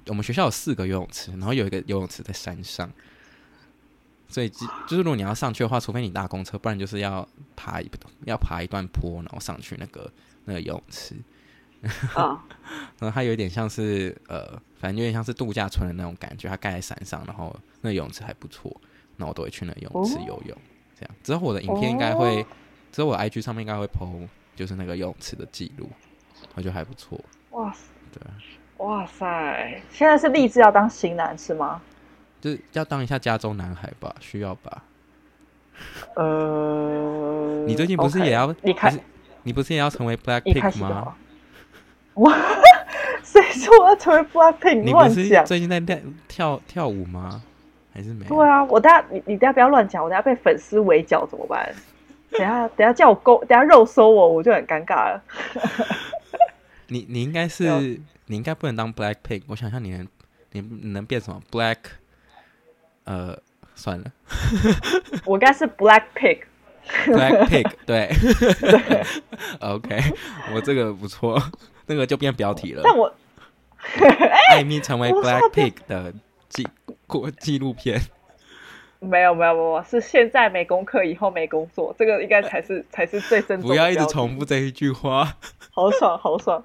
[0.07, 2.91] 我们学校有四个游泳池，然后有一个游泳池在山上，
[4.27, 7.89] 所以就是如果你要上去的话，除非你搭公车，不然就是要爬一
[8.25, 10.11] 要爬一段坡，然后上去那个
[10.45, 11.15] 那个游泳池。
[12.15, 12.43] 啊，
[12.97, 18.75] 然后它有点像是呃，反正有点像是度假村的那种感觉，它盖在山上，然后那游泳池还不错，
[19.17, 20.57] 那我都会去那游泳池游泳。
[20.99, 22.43] 这样之后我的影片应该会，
[22.91, 25.89] 之后我 IG 上面应该会 po，就是那个游泳池的记录，
[26.55, 27.23] 我觉得还不错。
[27.51, 27.79] 哇塞，
[28.11, 28.21] 对，
[28.77, 31.81] 哇塞，现在是立志要当型男是吗？
[32.41, 34.83] 就是要当一下加州男孩吧，需要吧？
[36.15, 38.53] 呃， 你最近不是也要？
[38.61, 38.93] 你看，
[39.43, 41.15] 你不是也要成为 Blackpink 吗？
[42.15, 42.33] 哇！
[43.23, 44.81] 谁说我要成为 Blackpink？
[44.81, 47.41] 你不是最近在跳跳跳舞吗？
[47.93, 48.35] 还是没有？
[48.35, 51.73] 对啊，我等下你你等下不要乱讲，我等下被粉丝围剿怎么办？
[52.31, 55.23] 等下等下叫我勾，等下肉搜我，我就很尴尬了。
[56.88, 57.81] 你你应该是有
[58.27, 60.07] 你应该不能当 Black Pink，我想象你能
[60.51, 61.77] 你你能变什么 Black？
[63.03, 63.38] 呃，
[63.75, 64.11] 算了，
[65.25, 66.41] 我应该是 Black Pig。
[67.07, 68.07] Black Pig，对，
[68.59, 69.03] 对，
[69.59, 69.99] OK，
[70.53, 71.41] 我这个不错，
[71.88, 72.81] 那个就变标题了。
[72.83, 73.11] 但我
[74.51, 76.13] 艾米成为 Black Pig 的
[76.47, 76.67] 纪
[77.07, 77.99] 过纪录片。
[78.99, 83.67] 没有没有没有，是现在没功课，以后没工作，这个应该才是才是最正宗。
[83.67, 85.38] 不要一直重复这一句话。
[85.71, 86.63] 好爽好爽，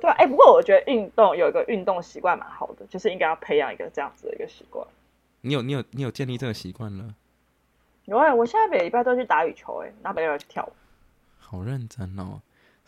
[0.00, 4.86] 对啊，哎，不过我觉得运动有一个运动习惯蛮好的，就是应该要培养一个这样子的一个习惯。
[5.40, 7.14] 你有你有你有建立这个习惯了？
[8.06, 10.72] 有哎，我现在每礼拜都去打羽球，哎，然后每礼拜去跳舞。
[11.38, 12.40] 好认真哦，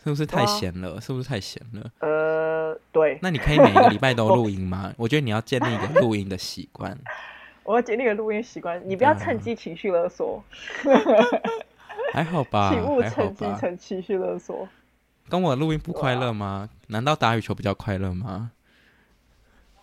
[0.03, 0.99] 是不是太闲了？
[0.99, 1.91] 是不是太闲了？
[1.99, 3.19] 呃，对。
[3.21, 4.93] 那你可以每个礼拜都录音吗？
[4.97, 6.97] 我觉得你要建立一个录音的习惯。
[7.63, 10.43] 我要建立一个录音习惯，你不要趁机情绪勒索。
[12.11, 14.67] 还好吧， 请勿趁机趁情绪勒索。
[15.31, 16.69] 跟我录音不快乐吗？
[16.87, 18.51] 难道打羽球比较快乐吗？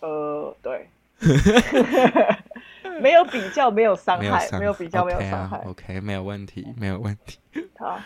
[0.00, 0.86] 呃，对。
[3.00, 5.56] 没有比较，没有伤害，没有比较，没有伤害。
[5.64, 7.38] OK，没有问题，没有问题。
[7.78, 7.98] 好，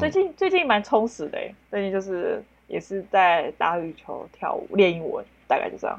[0.00, 1.38] 最近最近蛮充实的，
[1.70, 5.96] 最近就是也是在打羽球、跳舞、练英文，大概就这样。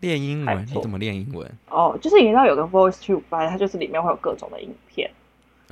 [0.00, 0.66] 练英文？
[0.66, 1.46] 你怎么练英文？
[1.68, 5.10] 哦，就是你知道有个 Voice Tube，它就是里面会有各种的影片，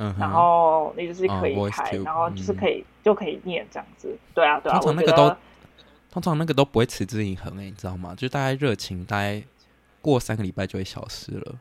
[0.03, 4.17] 嗯，然后你就是可以开，然后就是可以就可以念这样子。
[4.35, 4.79] 对啊，对啊。
[4.79, 5.37] 通常那个都
[6.11, 8.15] 通常那个都不会持之以恒诶，你知道吗？
[8.17, 9.43] 就大概热情，大概
[10.01, 11.55] 过三个礼拜就会消失了。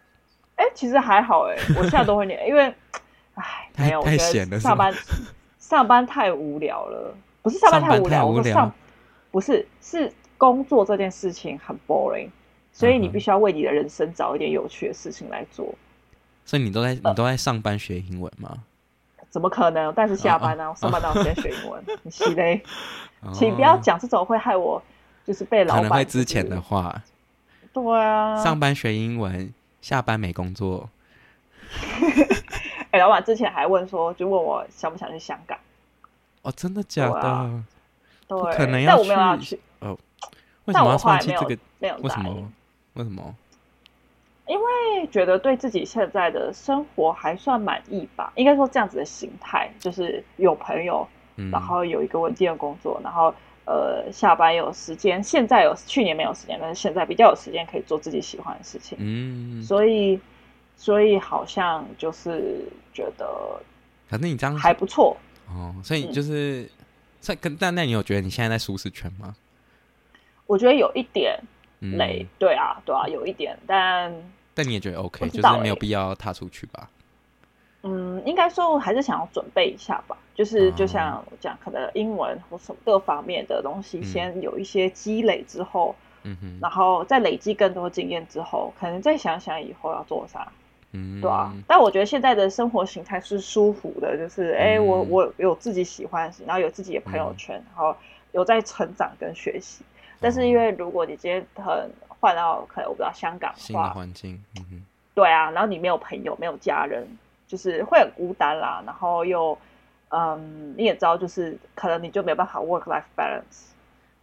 [0.56, 2.74] 哎，其实还好哎， 我现在都会念，因为，
[3.34, 4.94] 哎，没有，我觉得上班
[5.60, 8.72] 上班太无聊了，不是上班太无聊，我说上
[9.32, 12.30] 不是是工作这件事情很 boring，
[12.72, 15.76] 所以你必须要为你的人生找一点有趣的事情来做。
[16.50, 18.58] 所以你都在你都在上班学英文吗？
[19.30, 19.94] 怎么可能？
[19.96, 20.68] 但是下班呢？
[20.68, 21.84] 我上班当然在学英文。
[22.02, 22.64] 你是嘞，
[23.32, 24.82] 请不要讲这种会害我
[25.24, 27.04] 就是被老板可能会之前的话。
[27.72, 29.54] 对啊，上班学英文。
[29.80, 30.90] 下班没工作，
[31.72, 35.58] 哎、欸，老板之前还问说，就问我想不想去香港？
[36.42, 37.22] 哦，真的假的？
[37.22, 37.64] 啊、
[38.28, 38.88] 对，可能要去。
[38.88, 39.98] 但我没有要去哦，
[40.66, 41.58] 为什么要放弃这个？
[41.78, 42.52] 没有，为什么？
[42.96, 43.34] 为什么？
[44.50, 48.34] 因为觉得对自己现在的生活还算满意吧。
[48.36, 51.08] 应该说这样子的形态，就是有朋友，
[51.38, 53.34] 嗯、然后有一个稳定的工作，然后。
[53.66, 58.98] 呃，下班有时间，现在有，去年没有时间，但是现在比较有时间可以做自己喜欢的事情。
[59.00, 60.20] 嗯，所以，
[60.76, 63.28] 所以好像就是觉得，
[64.08, 65.16] 反正你这样还不错
[65.48, 65.76] 哦。
[65.84, 66.68] 所以就是，
[67.20, 69.36] 在跟、嗯、但那你有觉得你现在在舒适圈吗？
[70.48, 71.40] 我觉得有一点
[71.80, 74.12] 累，嗯、对啊，对啊，有一点，但
[74.60, 76.90] 但你也觉得 OK，就是没有必要踏出去吧？
[77.84, 90.52] 嗯，应该说我还是想要准备一下吧，就是就像我讲，可能英文或什么各方面的东西，先有一些积累之后，嗯哼，然后再累积更多经验之后，可能再想想以后要做啥，
[90.92, 91.54] 嗯，对啊。
[91.66, 97.96] 但我觉得现在的生活形态是舒服的，就是哎、嗯，我我有自己喜欢然后有自己的朋友圈，嗯、然后
[98.34, 99.86] 有在成长跟学习。
[100.20, 107.08] 但是因为如果你今天很换到可能我不知道香港新的环境，嗯哼，对啊，然后你没有朋友，没有家人。
[107.50, 109.58] 就是会很孤单啦，然后又，
[110.10, 113.72] 嗯，你也知道，就是可能你就没有办法 work life balance，、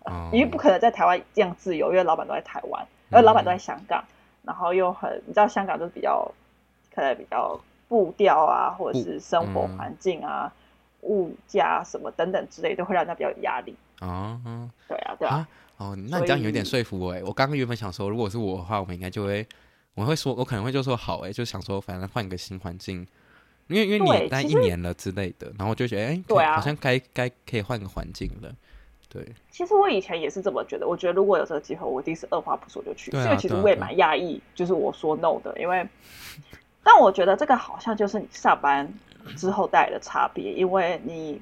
[0.05, 0.33] oh.
[0.33, 6.31] 因为不可能在台湾这样自由，因为老板都在台湾，而老板都在香港，嗯、然后又很，你知道香港就是比较，
[6.95, 10.53] 可能比较步调啊，或者是生活环境啊，
[11.03, 13.75] 嗯、物价什么等等之类，都会让人家比较有压力。
[14.03, 14.71] 哦，oh.
[14.87, 15.49] 对啊，对啊。
[15.77, 19.47] 哦，那你这样有点说服我哎，我刚刚原本想说，如果是我的话，我们应该就会。
[19.95, 22.99] 我会说，我可能会就说好哎，就想说反正换个新环境，
[23.69, 28.55] 因为因为你待一年了之类的，然后我就觉得哎，对啊，好像该该可以换个环境了。
[29.09, 33.11] 对，其实我以前也是这么觉得，我觉得如果有这个机会，我一定是二话不说就去。
[33.11, 35.89] 这个其实我也蛮讶异，就是我说 no 的，因为，
[36.83, 38.87] 但我觉得这个好像就是你上班
[39.35, 41.41] 之后带来的差别，因为你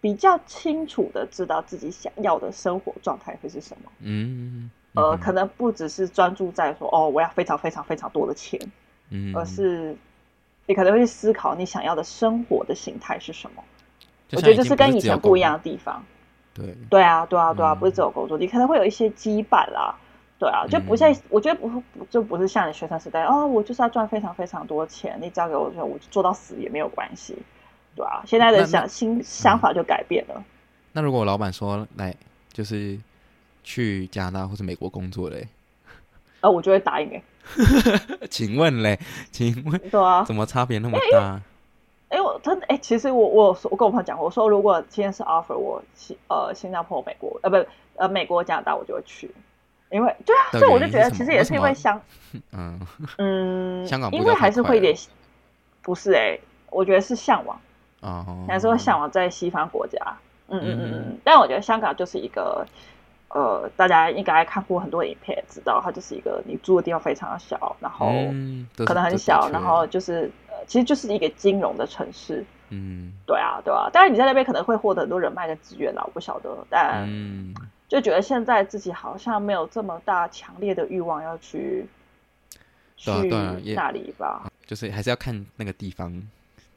[0.00, 3.90] 比较清楚的知道自己想要的生活状态会是什么。
[4.00, 4.70] 嗯。
[4.94, 8.58] 呃，可能不只是专注在说哦，我要非常非常非常多的钱，
[9.10, 9.94] 嗯，而是
[10.66, 13.62] 你可能会去思考你想要的生活的形态是什么。
[14.32, 16.02] 我觉得这是跟以前不一样的地方。
[16.52, 19.94] 对，对啊，对啊，对啊，不是只有工作，你可能会有一些羁绊啦。
[20.38, 27.36] 对啊，就不像我觉得不不就不是像你学生时代哦，我就是要赚非常非常多钱，你只要给我说，我就做到死也没有关系。
[27.98, 30.42] 对啊，现在的想新想法就改变了。
[30.92, 32.14] 那如果我老板说来
[32.52, 32.98] 就是。
[33.64, 35.46] 去加拿大或者美国工作嘞？
[36.40, 37.22] 啊， 我就会答应哎。
[38.30, 38.98] 请问嘞？
[39.30, 39.78] 请问？
[39.90, 41.38] 对啊，怎么差别那么大？
[42.08, 47.56] 哎，我真的哎，其实我我说我跟我朋友讲过，我说如果今天是 offer 我新呃新加坡、美国呃不
[47.96, 49.30] 呃美国、加拿大，我就会去，
[49.90, 52.00] 因为对啊，所以我就觉得其实也是因为香
[52.52, 52.80] 嗯
[53.18, 54.96] 嗯香港，因为还是会有点
[55.82, 56.38] 不是哎，
[56.70, 57.60] 我觉得是向往
[58.00, 59.98] 啊，还是会向往在西方国家，
[60.48, 62.66] 嗯嗯嗯嗯，但我觉得香港就是一个
[63.28, 68.06] 呃，大家应该看过很多影片，知道它就是一个你住的地方非常小，然后
[68.86, 70.30] 可能很小，然后就是。
[70.66, 73.88] 其实就是一个金融的城市，嗯，对啊，对啊。
[73.90, 77.08] 但是你在那边可能会获得很多人脉跟资源啦，我不晓得，但
[77.88, 81.86] 就觉得现在自己好像没有这么大强烈的欲望要去
[82.96, 83.10] 去
[83.74, 84.50] 那里吧。
[84.66, 86.12] 就是还是要看那个地方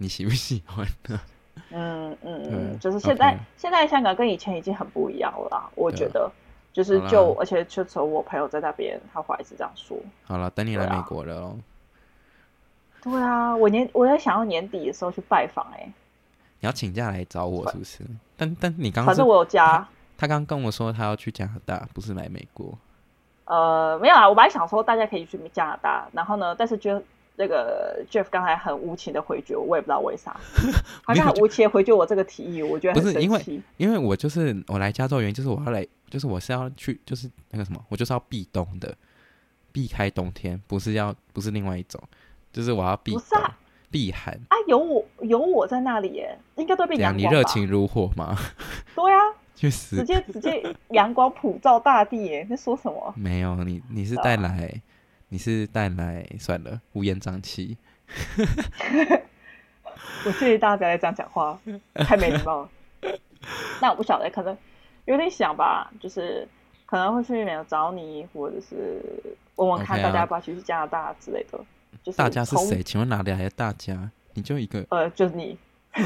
[0.02, 1.20] 你喜不喜欢呢。
[1.70, 6.30] 嗯嗯嗯，就是现在现在香港跟以前已经很不一样了，我觉得
[6.74, 9.95] 就是就而且就从我朋友在那边，他还是这样说。
[10.24, 11.56] 好了，等你来美国了哦。
[13.04, 15.93] 对啊，我年我在想要年底的时候去拜访哎、欸。
[16.60, 17.99] 你要请假来找我是不是？
[18.36, 19.88] 但但你刚刚反正我有假。
[20.18, 22.78] 他刚刚跟我说他要去加拿大，不是来美国。
[23.45, 27.04] 呃，没有啊，我本来想说大家可以去加拿大，然后呢，但是觉得
[27.36, 30.36] 那个 Jeff 刚才很无情的回绝我，我也不知道为啥。
[31.05, 38.95] 他很无情的回绝我这个提议，我觉得很不是因为因为我就是我来加州原因就是我要来，就是我是要去就是那个什么，我就是要避冬的，
[39.71, 42.01] 避开冬天，不是要不是另外一种。
[42.53, 43.15] 就是我要避
[43.89, 44.57] 避寒啊！
[44.67, 47.17] 有我有我在那里耶，应该都被阳光。
[47.17, 48.36] 你热情如火吗？
[48.93, 49.19] 对啊，
[49.55, 49.95] 去死！
[49.95, 52.45] 直接直接阳光普照大地耶！
[52.49, 53.13] 你说什么？
[53.15, 54.82] 没有你，你是带来，
[55.34, 57.77] 你是带来算了，乌烟瘴气。
[60.25, 61.57] 我建议大家不要再这样讲话，
[61.95, 62.69] 太没礼貌了。
[63.82, 64.57] 那我不晓得，可能
[65.05, 66.45] 有点想吧，就是
[66.86, 69.01] 可能会去那边找你，或者是
[69.55, 71.57] 问问看大家要不要去加拿大之类的。
[72.03, 72.84] 就是大家是谁？
[72.84, 74.11] 请问哪里来的大家？
[74.34, 74.86] 你就一个？
[74.89, 75.57] 呃，就是你。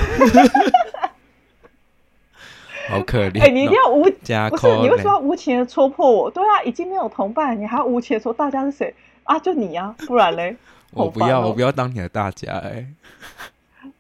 [2.88, 3.42] 好可怜。
[3.42, 4.68] 哎，你一定要无加不是？
[4.78, 6.30] 你为什么要无情的戳破我？
[6.30, 8.94] 对啊，已经没有同伴，你还要无情的说大家是谁
[9.26, 9.38] 啊？
[9.40, 10.56] 就你啊，不然嘞？
[10.92, 12.88] 我不要，我不要当你的大家哎。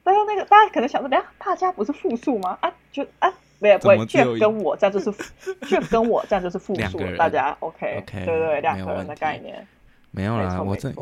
[0.01, 2.57] 大家那个，大家可能想说，等下大家不是复数吗？
[2.61, 5.11] 啊，就啊，没有，不会，Jeff 跟我这样就是
[5.67, 9.67] Jeff 跟我这样就是复数，大家 OK OK，对对，两个人的概念。
[10.11, 10.93] 没有啦，我这。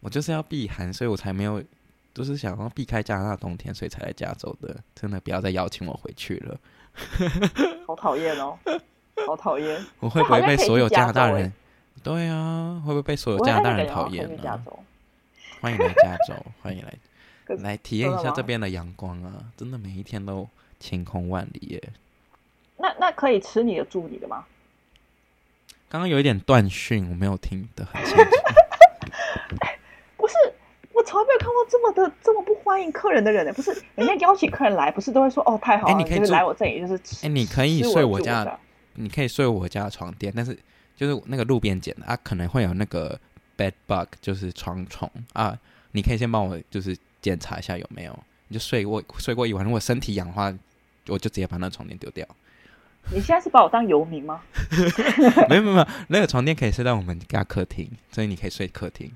[0.00, 1.60] 我就是要避寒，所以我才没有，
[2.14, 4.76] 就是想要避开加拿大冬天，所以才来加州的。
[4.94, 6.56] 真的不要再邀请我回去了，
[7.86, 8.56] 好讨厌哦，
[9.26, 9.84] 好讨厌！
[9.98, 11.52] 我会不会被所有加拿大人？
[12.02, 14.60] 对啊，会不会被所有加拿大人讨厌呢？
[15.60, 16.94] 欢迎来加州， 欢迎来
[17.56, 19.32] 来体验一下这边的阳光啊！
[19.56, 21.82] 真的每一天都晴空万里耶。
[22.76, 24.44] 那那可以吃你的住你的吗？
[25.88, 28.22] 刚刚有一点断讯，我没有听得很清楚。
[30.16, 30.34] 不是，
[30.92, 33.52] 我从来没有看过这么的这么不欢迎客人的人呢。
[33.54, 37.26] 不是人家邀请客人来，不是都会说哦太好了，你可以来我这里就是吃。
[37.26, 38.58] 哎，你可以睡我家，
[38.94, 40.56] 你可以睡我家的床垫，但是
[40.98, 43.18] 就是那个路边捡的啊，可能会有那个
[43.56, 45.56] bed bug，就是床虫啊。
[45.92, 48.18] 你可以先帮我就是检查一下有没有，
[48.48, 50.52] 你就睡过睡过一晚，如果身体痒的话，
[51.06, 52.26] 我就直接把那个床垫丢掉。
[53.10, 54.42] 你现在是把我当游民吗？
[55.48, 59.10] 没有没有没有，那个床垫可以睡在我们家客厅，所以你可以睡客厅。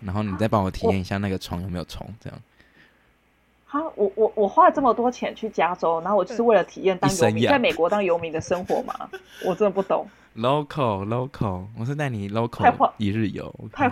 [0.00, 2.38] 然后你再帮我体验一下那个床有没有虫，这样。
[3.64, 9.08] 好，我我我花了这么多钱去加州，然后我就是为了体验当游民， 在美国当游民的生活嘛？
[9.44, 10.06] 我真的不懂。
[10.38, 13.90] Local local，我是带你 local 一日游，太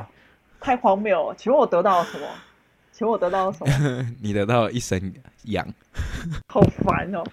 [0.60, 1.34] 太荒谬了。
[1.36, 2.26] 请问我得到了什么？
[2.92, 4.06] 请问我得到了什么？
[4.22, 5.12] 你得到了一身
[5.46, 5.66] 痒，
[6.46, 7.24] 好烦哦。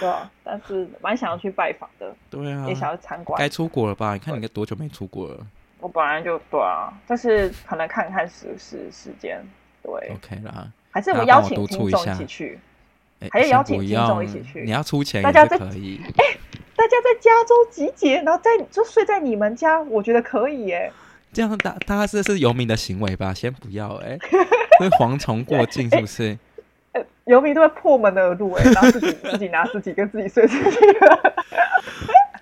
[0.00, 2.14] 对啊，但是蛮想要去拜访的。
[2.28, 3.38] 对啊，也想要去参观。
[3.38, 4.12] 该出国了吧？
[4.12, 5.46] 你看你该多久没出国了？
[5.80, 9.42] 我本来就对啊，但是可能看看时时时间，
[9.82, 10.70] 对，OK 啦。
[10.90, 12.60] 还是我们邀请听众一起去，
[13.30, 14.60] 还是邀请听众一起去？
[14.62, 16.02] 你要出钱，大家可以。
[16.18, 16.36] 哎，
[16.78, 20.92] 大家在加州集结，然后在就睡在你们家，我觉得可以耶。
[21.32, 23.34] 这样大大家是是游民的行为吧？
[23.34, 24.16] 先不要哎，
[24.78, 26.38] 会蝗虫过境是不是？
[27.24, 30.78] 游民都会破门而入哎，然后自己自己拿自己跟自己睡自己。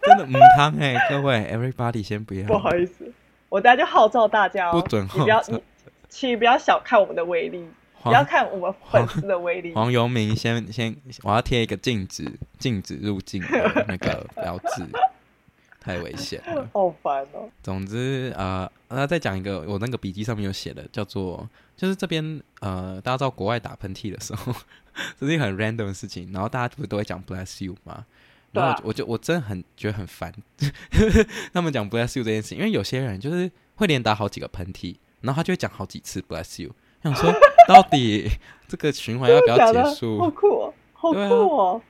[0.02, 3.10] 真的母汤哎，各位，everybody 先不要，不好意思。
[3.48, 5.62] 我等下就号召大家哦，不准你不要你，
[6.08, 7.68] 请不要小看我们的威力，
[8.10, 9.72] 不要看我们粉丝的威力。
[9.74, 14.86] 黄 游明先先，我要贴一个禁止禁止入境的那个标志，
[15.80, 17.48] 太危险了， 好烦哦。
[17.62, 24.54] 总之啊，那、呃、再讲一个，我那个笔记上面有写的，叫做就是这边呃，大家知道国外打喷嚏的时候，
[25.18, 28.04] 这是一个很 random 的事情，然后大家不是都会讲 bless you 吗？
[28.52, 30.32] 然后我就我真的很觉得很烦，
[31.52, 36.70] 他们讲 bless you 这件事情，因为有些人就是会连打好几个喷嚏，然后他就会讲好几次 bless you。
[37.02, 37.30] 想说
[37.68, 38.30] 到底
[38.68, 40.18] 这个循环要不要结束？
[40.18, 41.80] 好酷哦，好酷哦！
[41.80, 41.84] 啊、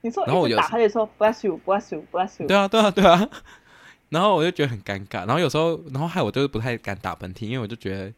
[0.00, 2.46] 你说，然后我就打他就说 bless you，bless you，bless you。
[2.46, 3.28] 对啊，对啊，对啊。
[4.10, 8.12] 然后我就觉得很尴尬，然后有时候，然后害我就是不太敢打喷嚏，因为我就觉得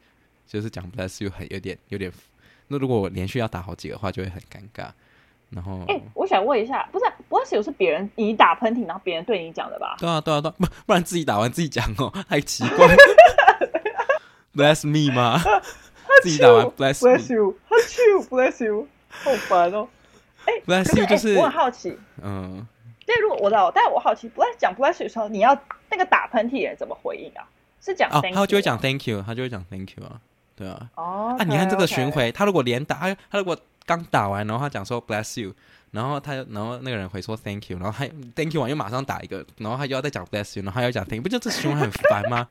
[0.46, 2.10] 就是讲 bless you 很有点有点。
[2.66, 4.88] 那如果我连续要打好几个的话，就会很尴尬。
[5.50, 9.94] 然后，哎、欸，我想问一下，不是 bless you 是别人你打喷嚏，然后别人对你讲的吧？
[10.00, 12.96] 对啊，对啊，对啊， 不不然自己打完自己讲哦，太奇怪。
[14.56, 15.40] bless me 吗？
[16.24, 19.86] 自己打完 bless bless you，bless you，好烦哦。
[20.46, 22.66] 哎、欸、bless you 就是、欸、我很好奇，嗯，
[23.06, 25.56] 对，如果我知道，但我好奇，bless 讲 bless you 的时候，你要
[25.90, 27.44] 那个打喷嚏的人怎么回应啊？
[27.80, 30.18] 是讲哦，他就会讲 thank you，他就会讲 thank you 啊，
[30.56, 30.88] 对啊。
[30.94, 35.54] 哦，啊，你看这个巡回，他如果连打，他他如果刚打完，然后他讲说 bless you，
[35.90, 38.04] 然后他然后那个人回说 thank you，然后他
[38.34, 42.48] thank you 完又马上打一个，然后他又要再讲 bless you，然后他又讲 thank you，不就这循环很烦吗？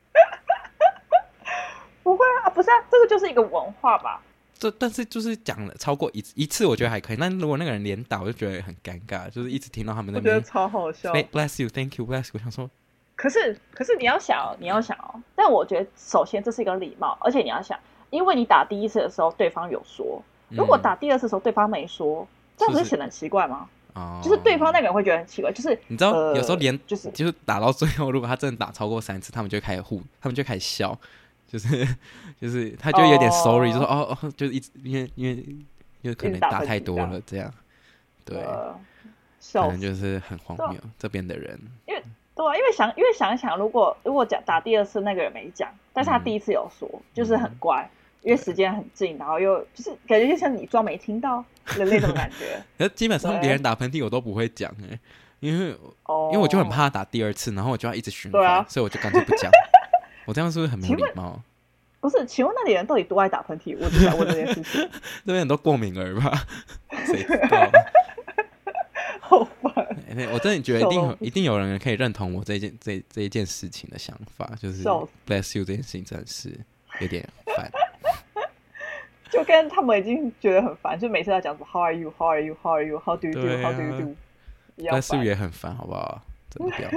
[2.04, 4.22] 不会啊，不是啊，这个就是一个文化吧。
[4.56, 7.16] 这但是就是讲了超过一一次，我觉得还可以。
[7.16, 10.32] 那如果那个人连打，我就觉得很尴尬，就是一直听到他们那边。
[10.32, 11.12] 我觉得超好笑。
[11.12, 12.34] Bless you，Thank you，Bless you。
[12.34, 12.70] 我想说，
[13.16, 15.20] 可是可是你要想哦，你要想哦。
[15.34, 17.76] 但我觉得首先这是一个礼貌，而且你要想，
[18.10, 22.26] 因为你打第一次的时候对方有说，如果打第二次的时候对方没说，
[22.56, 23.68] 这样不是显得很奇怪吗？
[23.94, 30.96] 哦，就是对方那个人会觉得很奇怪，就是你知道，呃、有时候连就是就是打到最后，如果他真的打超过三次，他们就开始互，他们就开始笑。
[31.54, 31.86] 就是
[32.40, 35.36] 就是， 他就有点 sorry，、oh, 就说哦哦，就是一直因为因为
[36.02, 37.48] 因为可能打太多了这样，
[38.24, 38.76] 对，呃、
[39.52, 41.56] 可能就是很荒谬这边的人。
[41.86, 42.02] 因为
[42.34, 47.88] 对啊，因为想因为想一想，如果如果讲打第二次那个人没讲，但是他第一次有说，嗯、就是很乖，
[48.22, 52.60] 因为时间很近，然后又就是感觉就像你装没听到的那种感觉。
[52.78, 54.98] 那基本上别人打喷嚏我都不会讲哎，
[55.38, 59.48] 因为、oh, 因为我就很怕他打第二次，然后我就要一直循环，啊、所以我就干脆不讲。
[60.26, 61.42] 我这样是不是很没礼貌？
[62.00, 63.76] 不是，请问那里人到底多爱打喷嚏？
[63.80, 64.90] 我就想问这件事情。
[65.24, 66.46] 这边很多过敏儿吧？
[67.06, 67.70] 谁知道？
[69.20, 69.72] 好烦、
[70.14, 70.28] 欸！
[70.34, 74.84] 我真的觉得一定一定有人可以认同我这件这这一件事情的想法，就是
[75.26, 76.50] bless you 这件事情真的是
[77.00, 77.70] 有点烦。
[79.32, 82.12] 就跟他们已经觉得很烦，就每次要讲说 How are you?
[82.18, 82.54] How are you?
[82.62, 83.00] How are you?
[83.00, 83.48] How do you do?
[83.62, 84.14] How do you do?
[84.76, 86.20] bless you 也很烦，好不好？
[86.50, 86.90] 真的不要。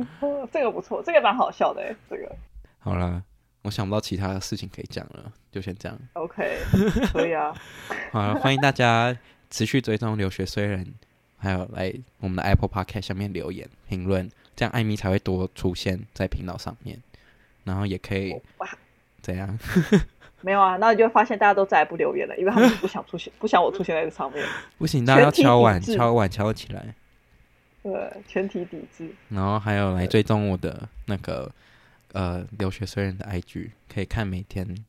[0.52, 2.30] 这个不错，这个蛮好笑的，这个。
[2.78, 3.22] 好了，
[3.62, 5.98] 我想不到其他的事情可以讲了，就先这样。
[6.14, 6.58] OK，
[7.12, 7.54] 可以啊。
[8.10, 9.16] 好了，欢迎大家
[9.50, 10.84] 持续追踪留学虽然，
[11.38, 16.98] 还有来我们的 Apple Podcast 下面留言评论，这样艾米才会多出现在频道上面。
[17.64, 18.68] 然后也可以哇，
[19.20, 19.56] 怎样？
[20.42, 24.44] 没有啊，那你就会发现大家都再也不留言了，因为他们不想出现，不想我出现在这上面。
[24.76, 26.92] 不行，大家要敲碗，敲碗，敲起来。
[27.82, 29.10] 对，全体抵制。
[29.28, 31.50] 然后还有来追踪我的那个
[32.12, 34.84] 呃留学生人的 IG，可以看每天。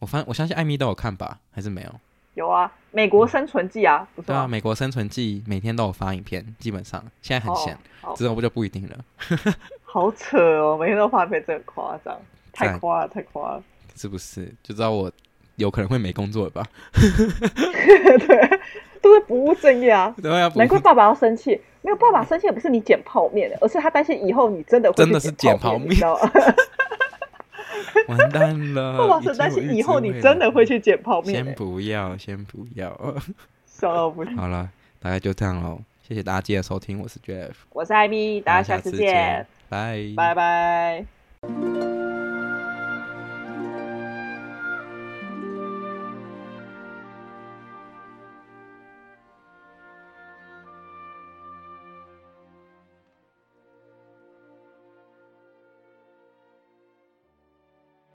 [0.00, 1.38] 我发我相信艾米都有看吧？
[1.52, 2.00] 还是没有？
[2.34, 7.78] 有啊，美国生存记啊，不是对啊，美国生存记每天都有发影片，基本上现在很闲，
[8.16, 9.04] 之后不就不一定了。
[9.84, 12.20] 好扯哦，每天都发影片，真的夸张，
[12.52, 13.62] 太夸了，太夸了，
[13.94, 14.52] 是不是？
[14.64, 15.10] 就知道我
[15.54, 16.66] 有可能会没工作了吧？
[16.92, 18.60] 对。
[19.04, 20.14] 都是不务正业啊！
[20.22, 21.60] 对啊，难怪爸爸要生气。
[21.84, 25.94] 没有，爸爸生气也不是你捡泡面的，而是他担心以后你真的会真的是捡泡面，
[28.08, 28.96] 完蛋了！
[28.98, 31.44] 爸爸是担心以后你真的会去捡泡面。
[31.44, 32.90] 先不要，先不要，
[33.66, 34.34] 笑到不行。
[34.36, 35.78] 好了，大概就这样喽。
[36.06, 41.93] 谢谢大家今天收听，我是 Jeff，我是艾米，大家下次见，拜拜拜。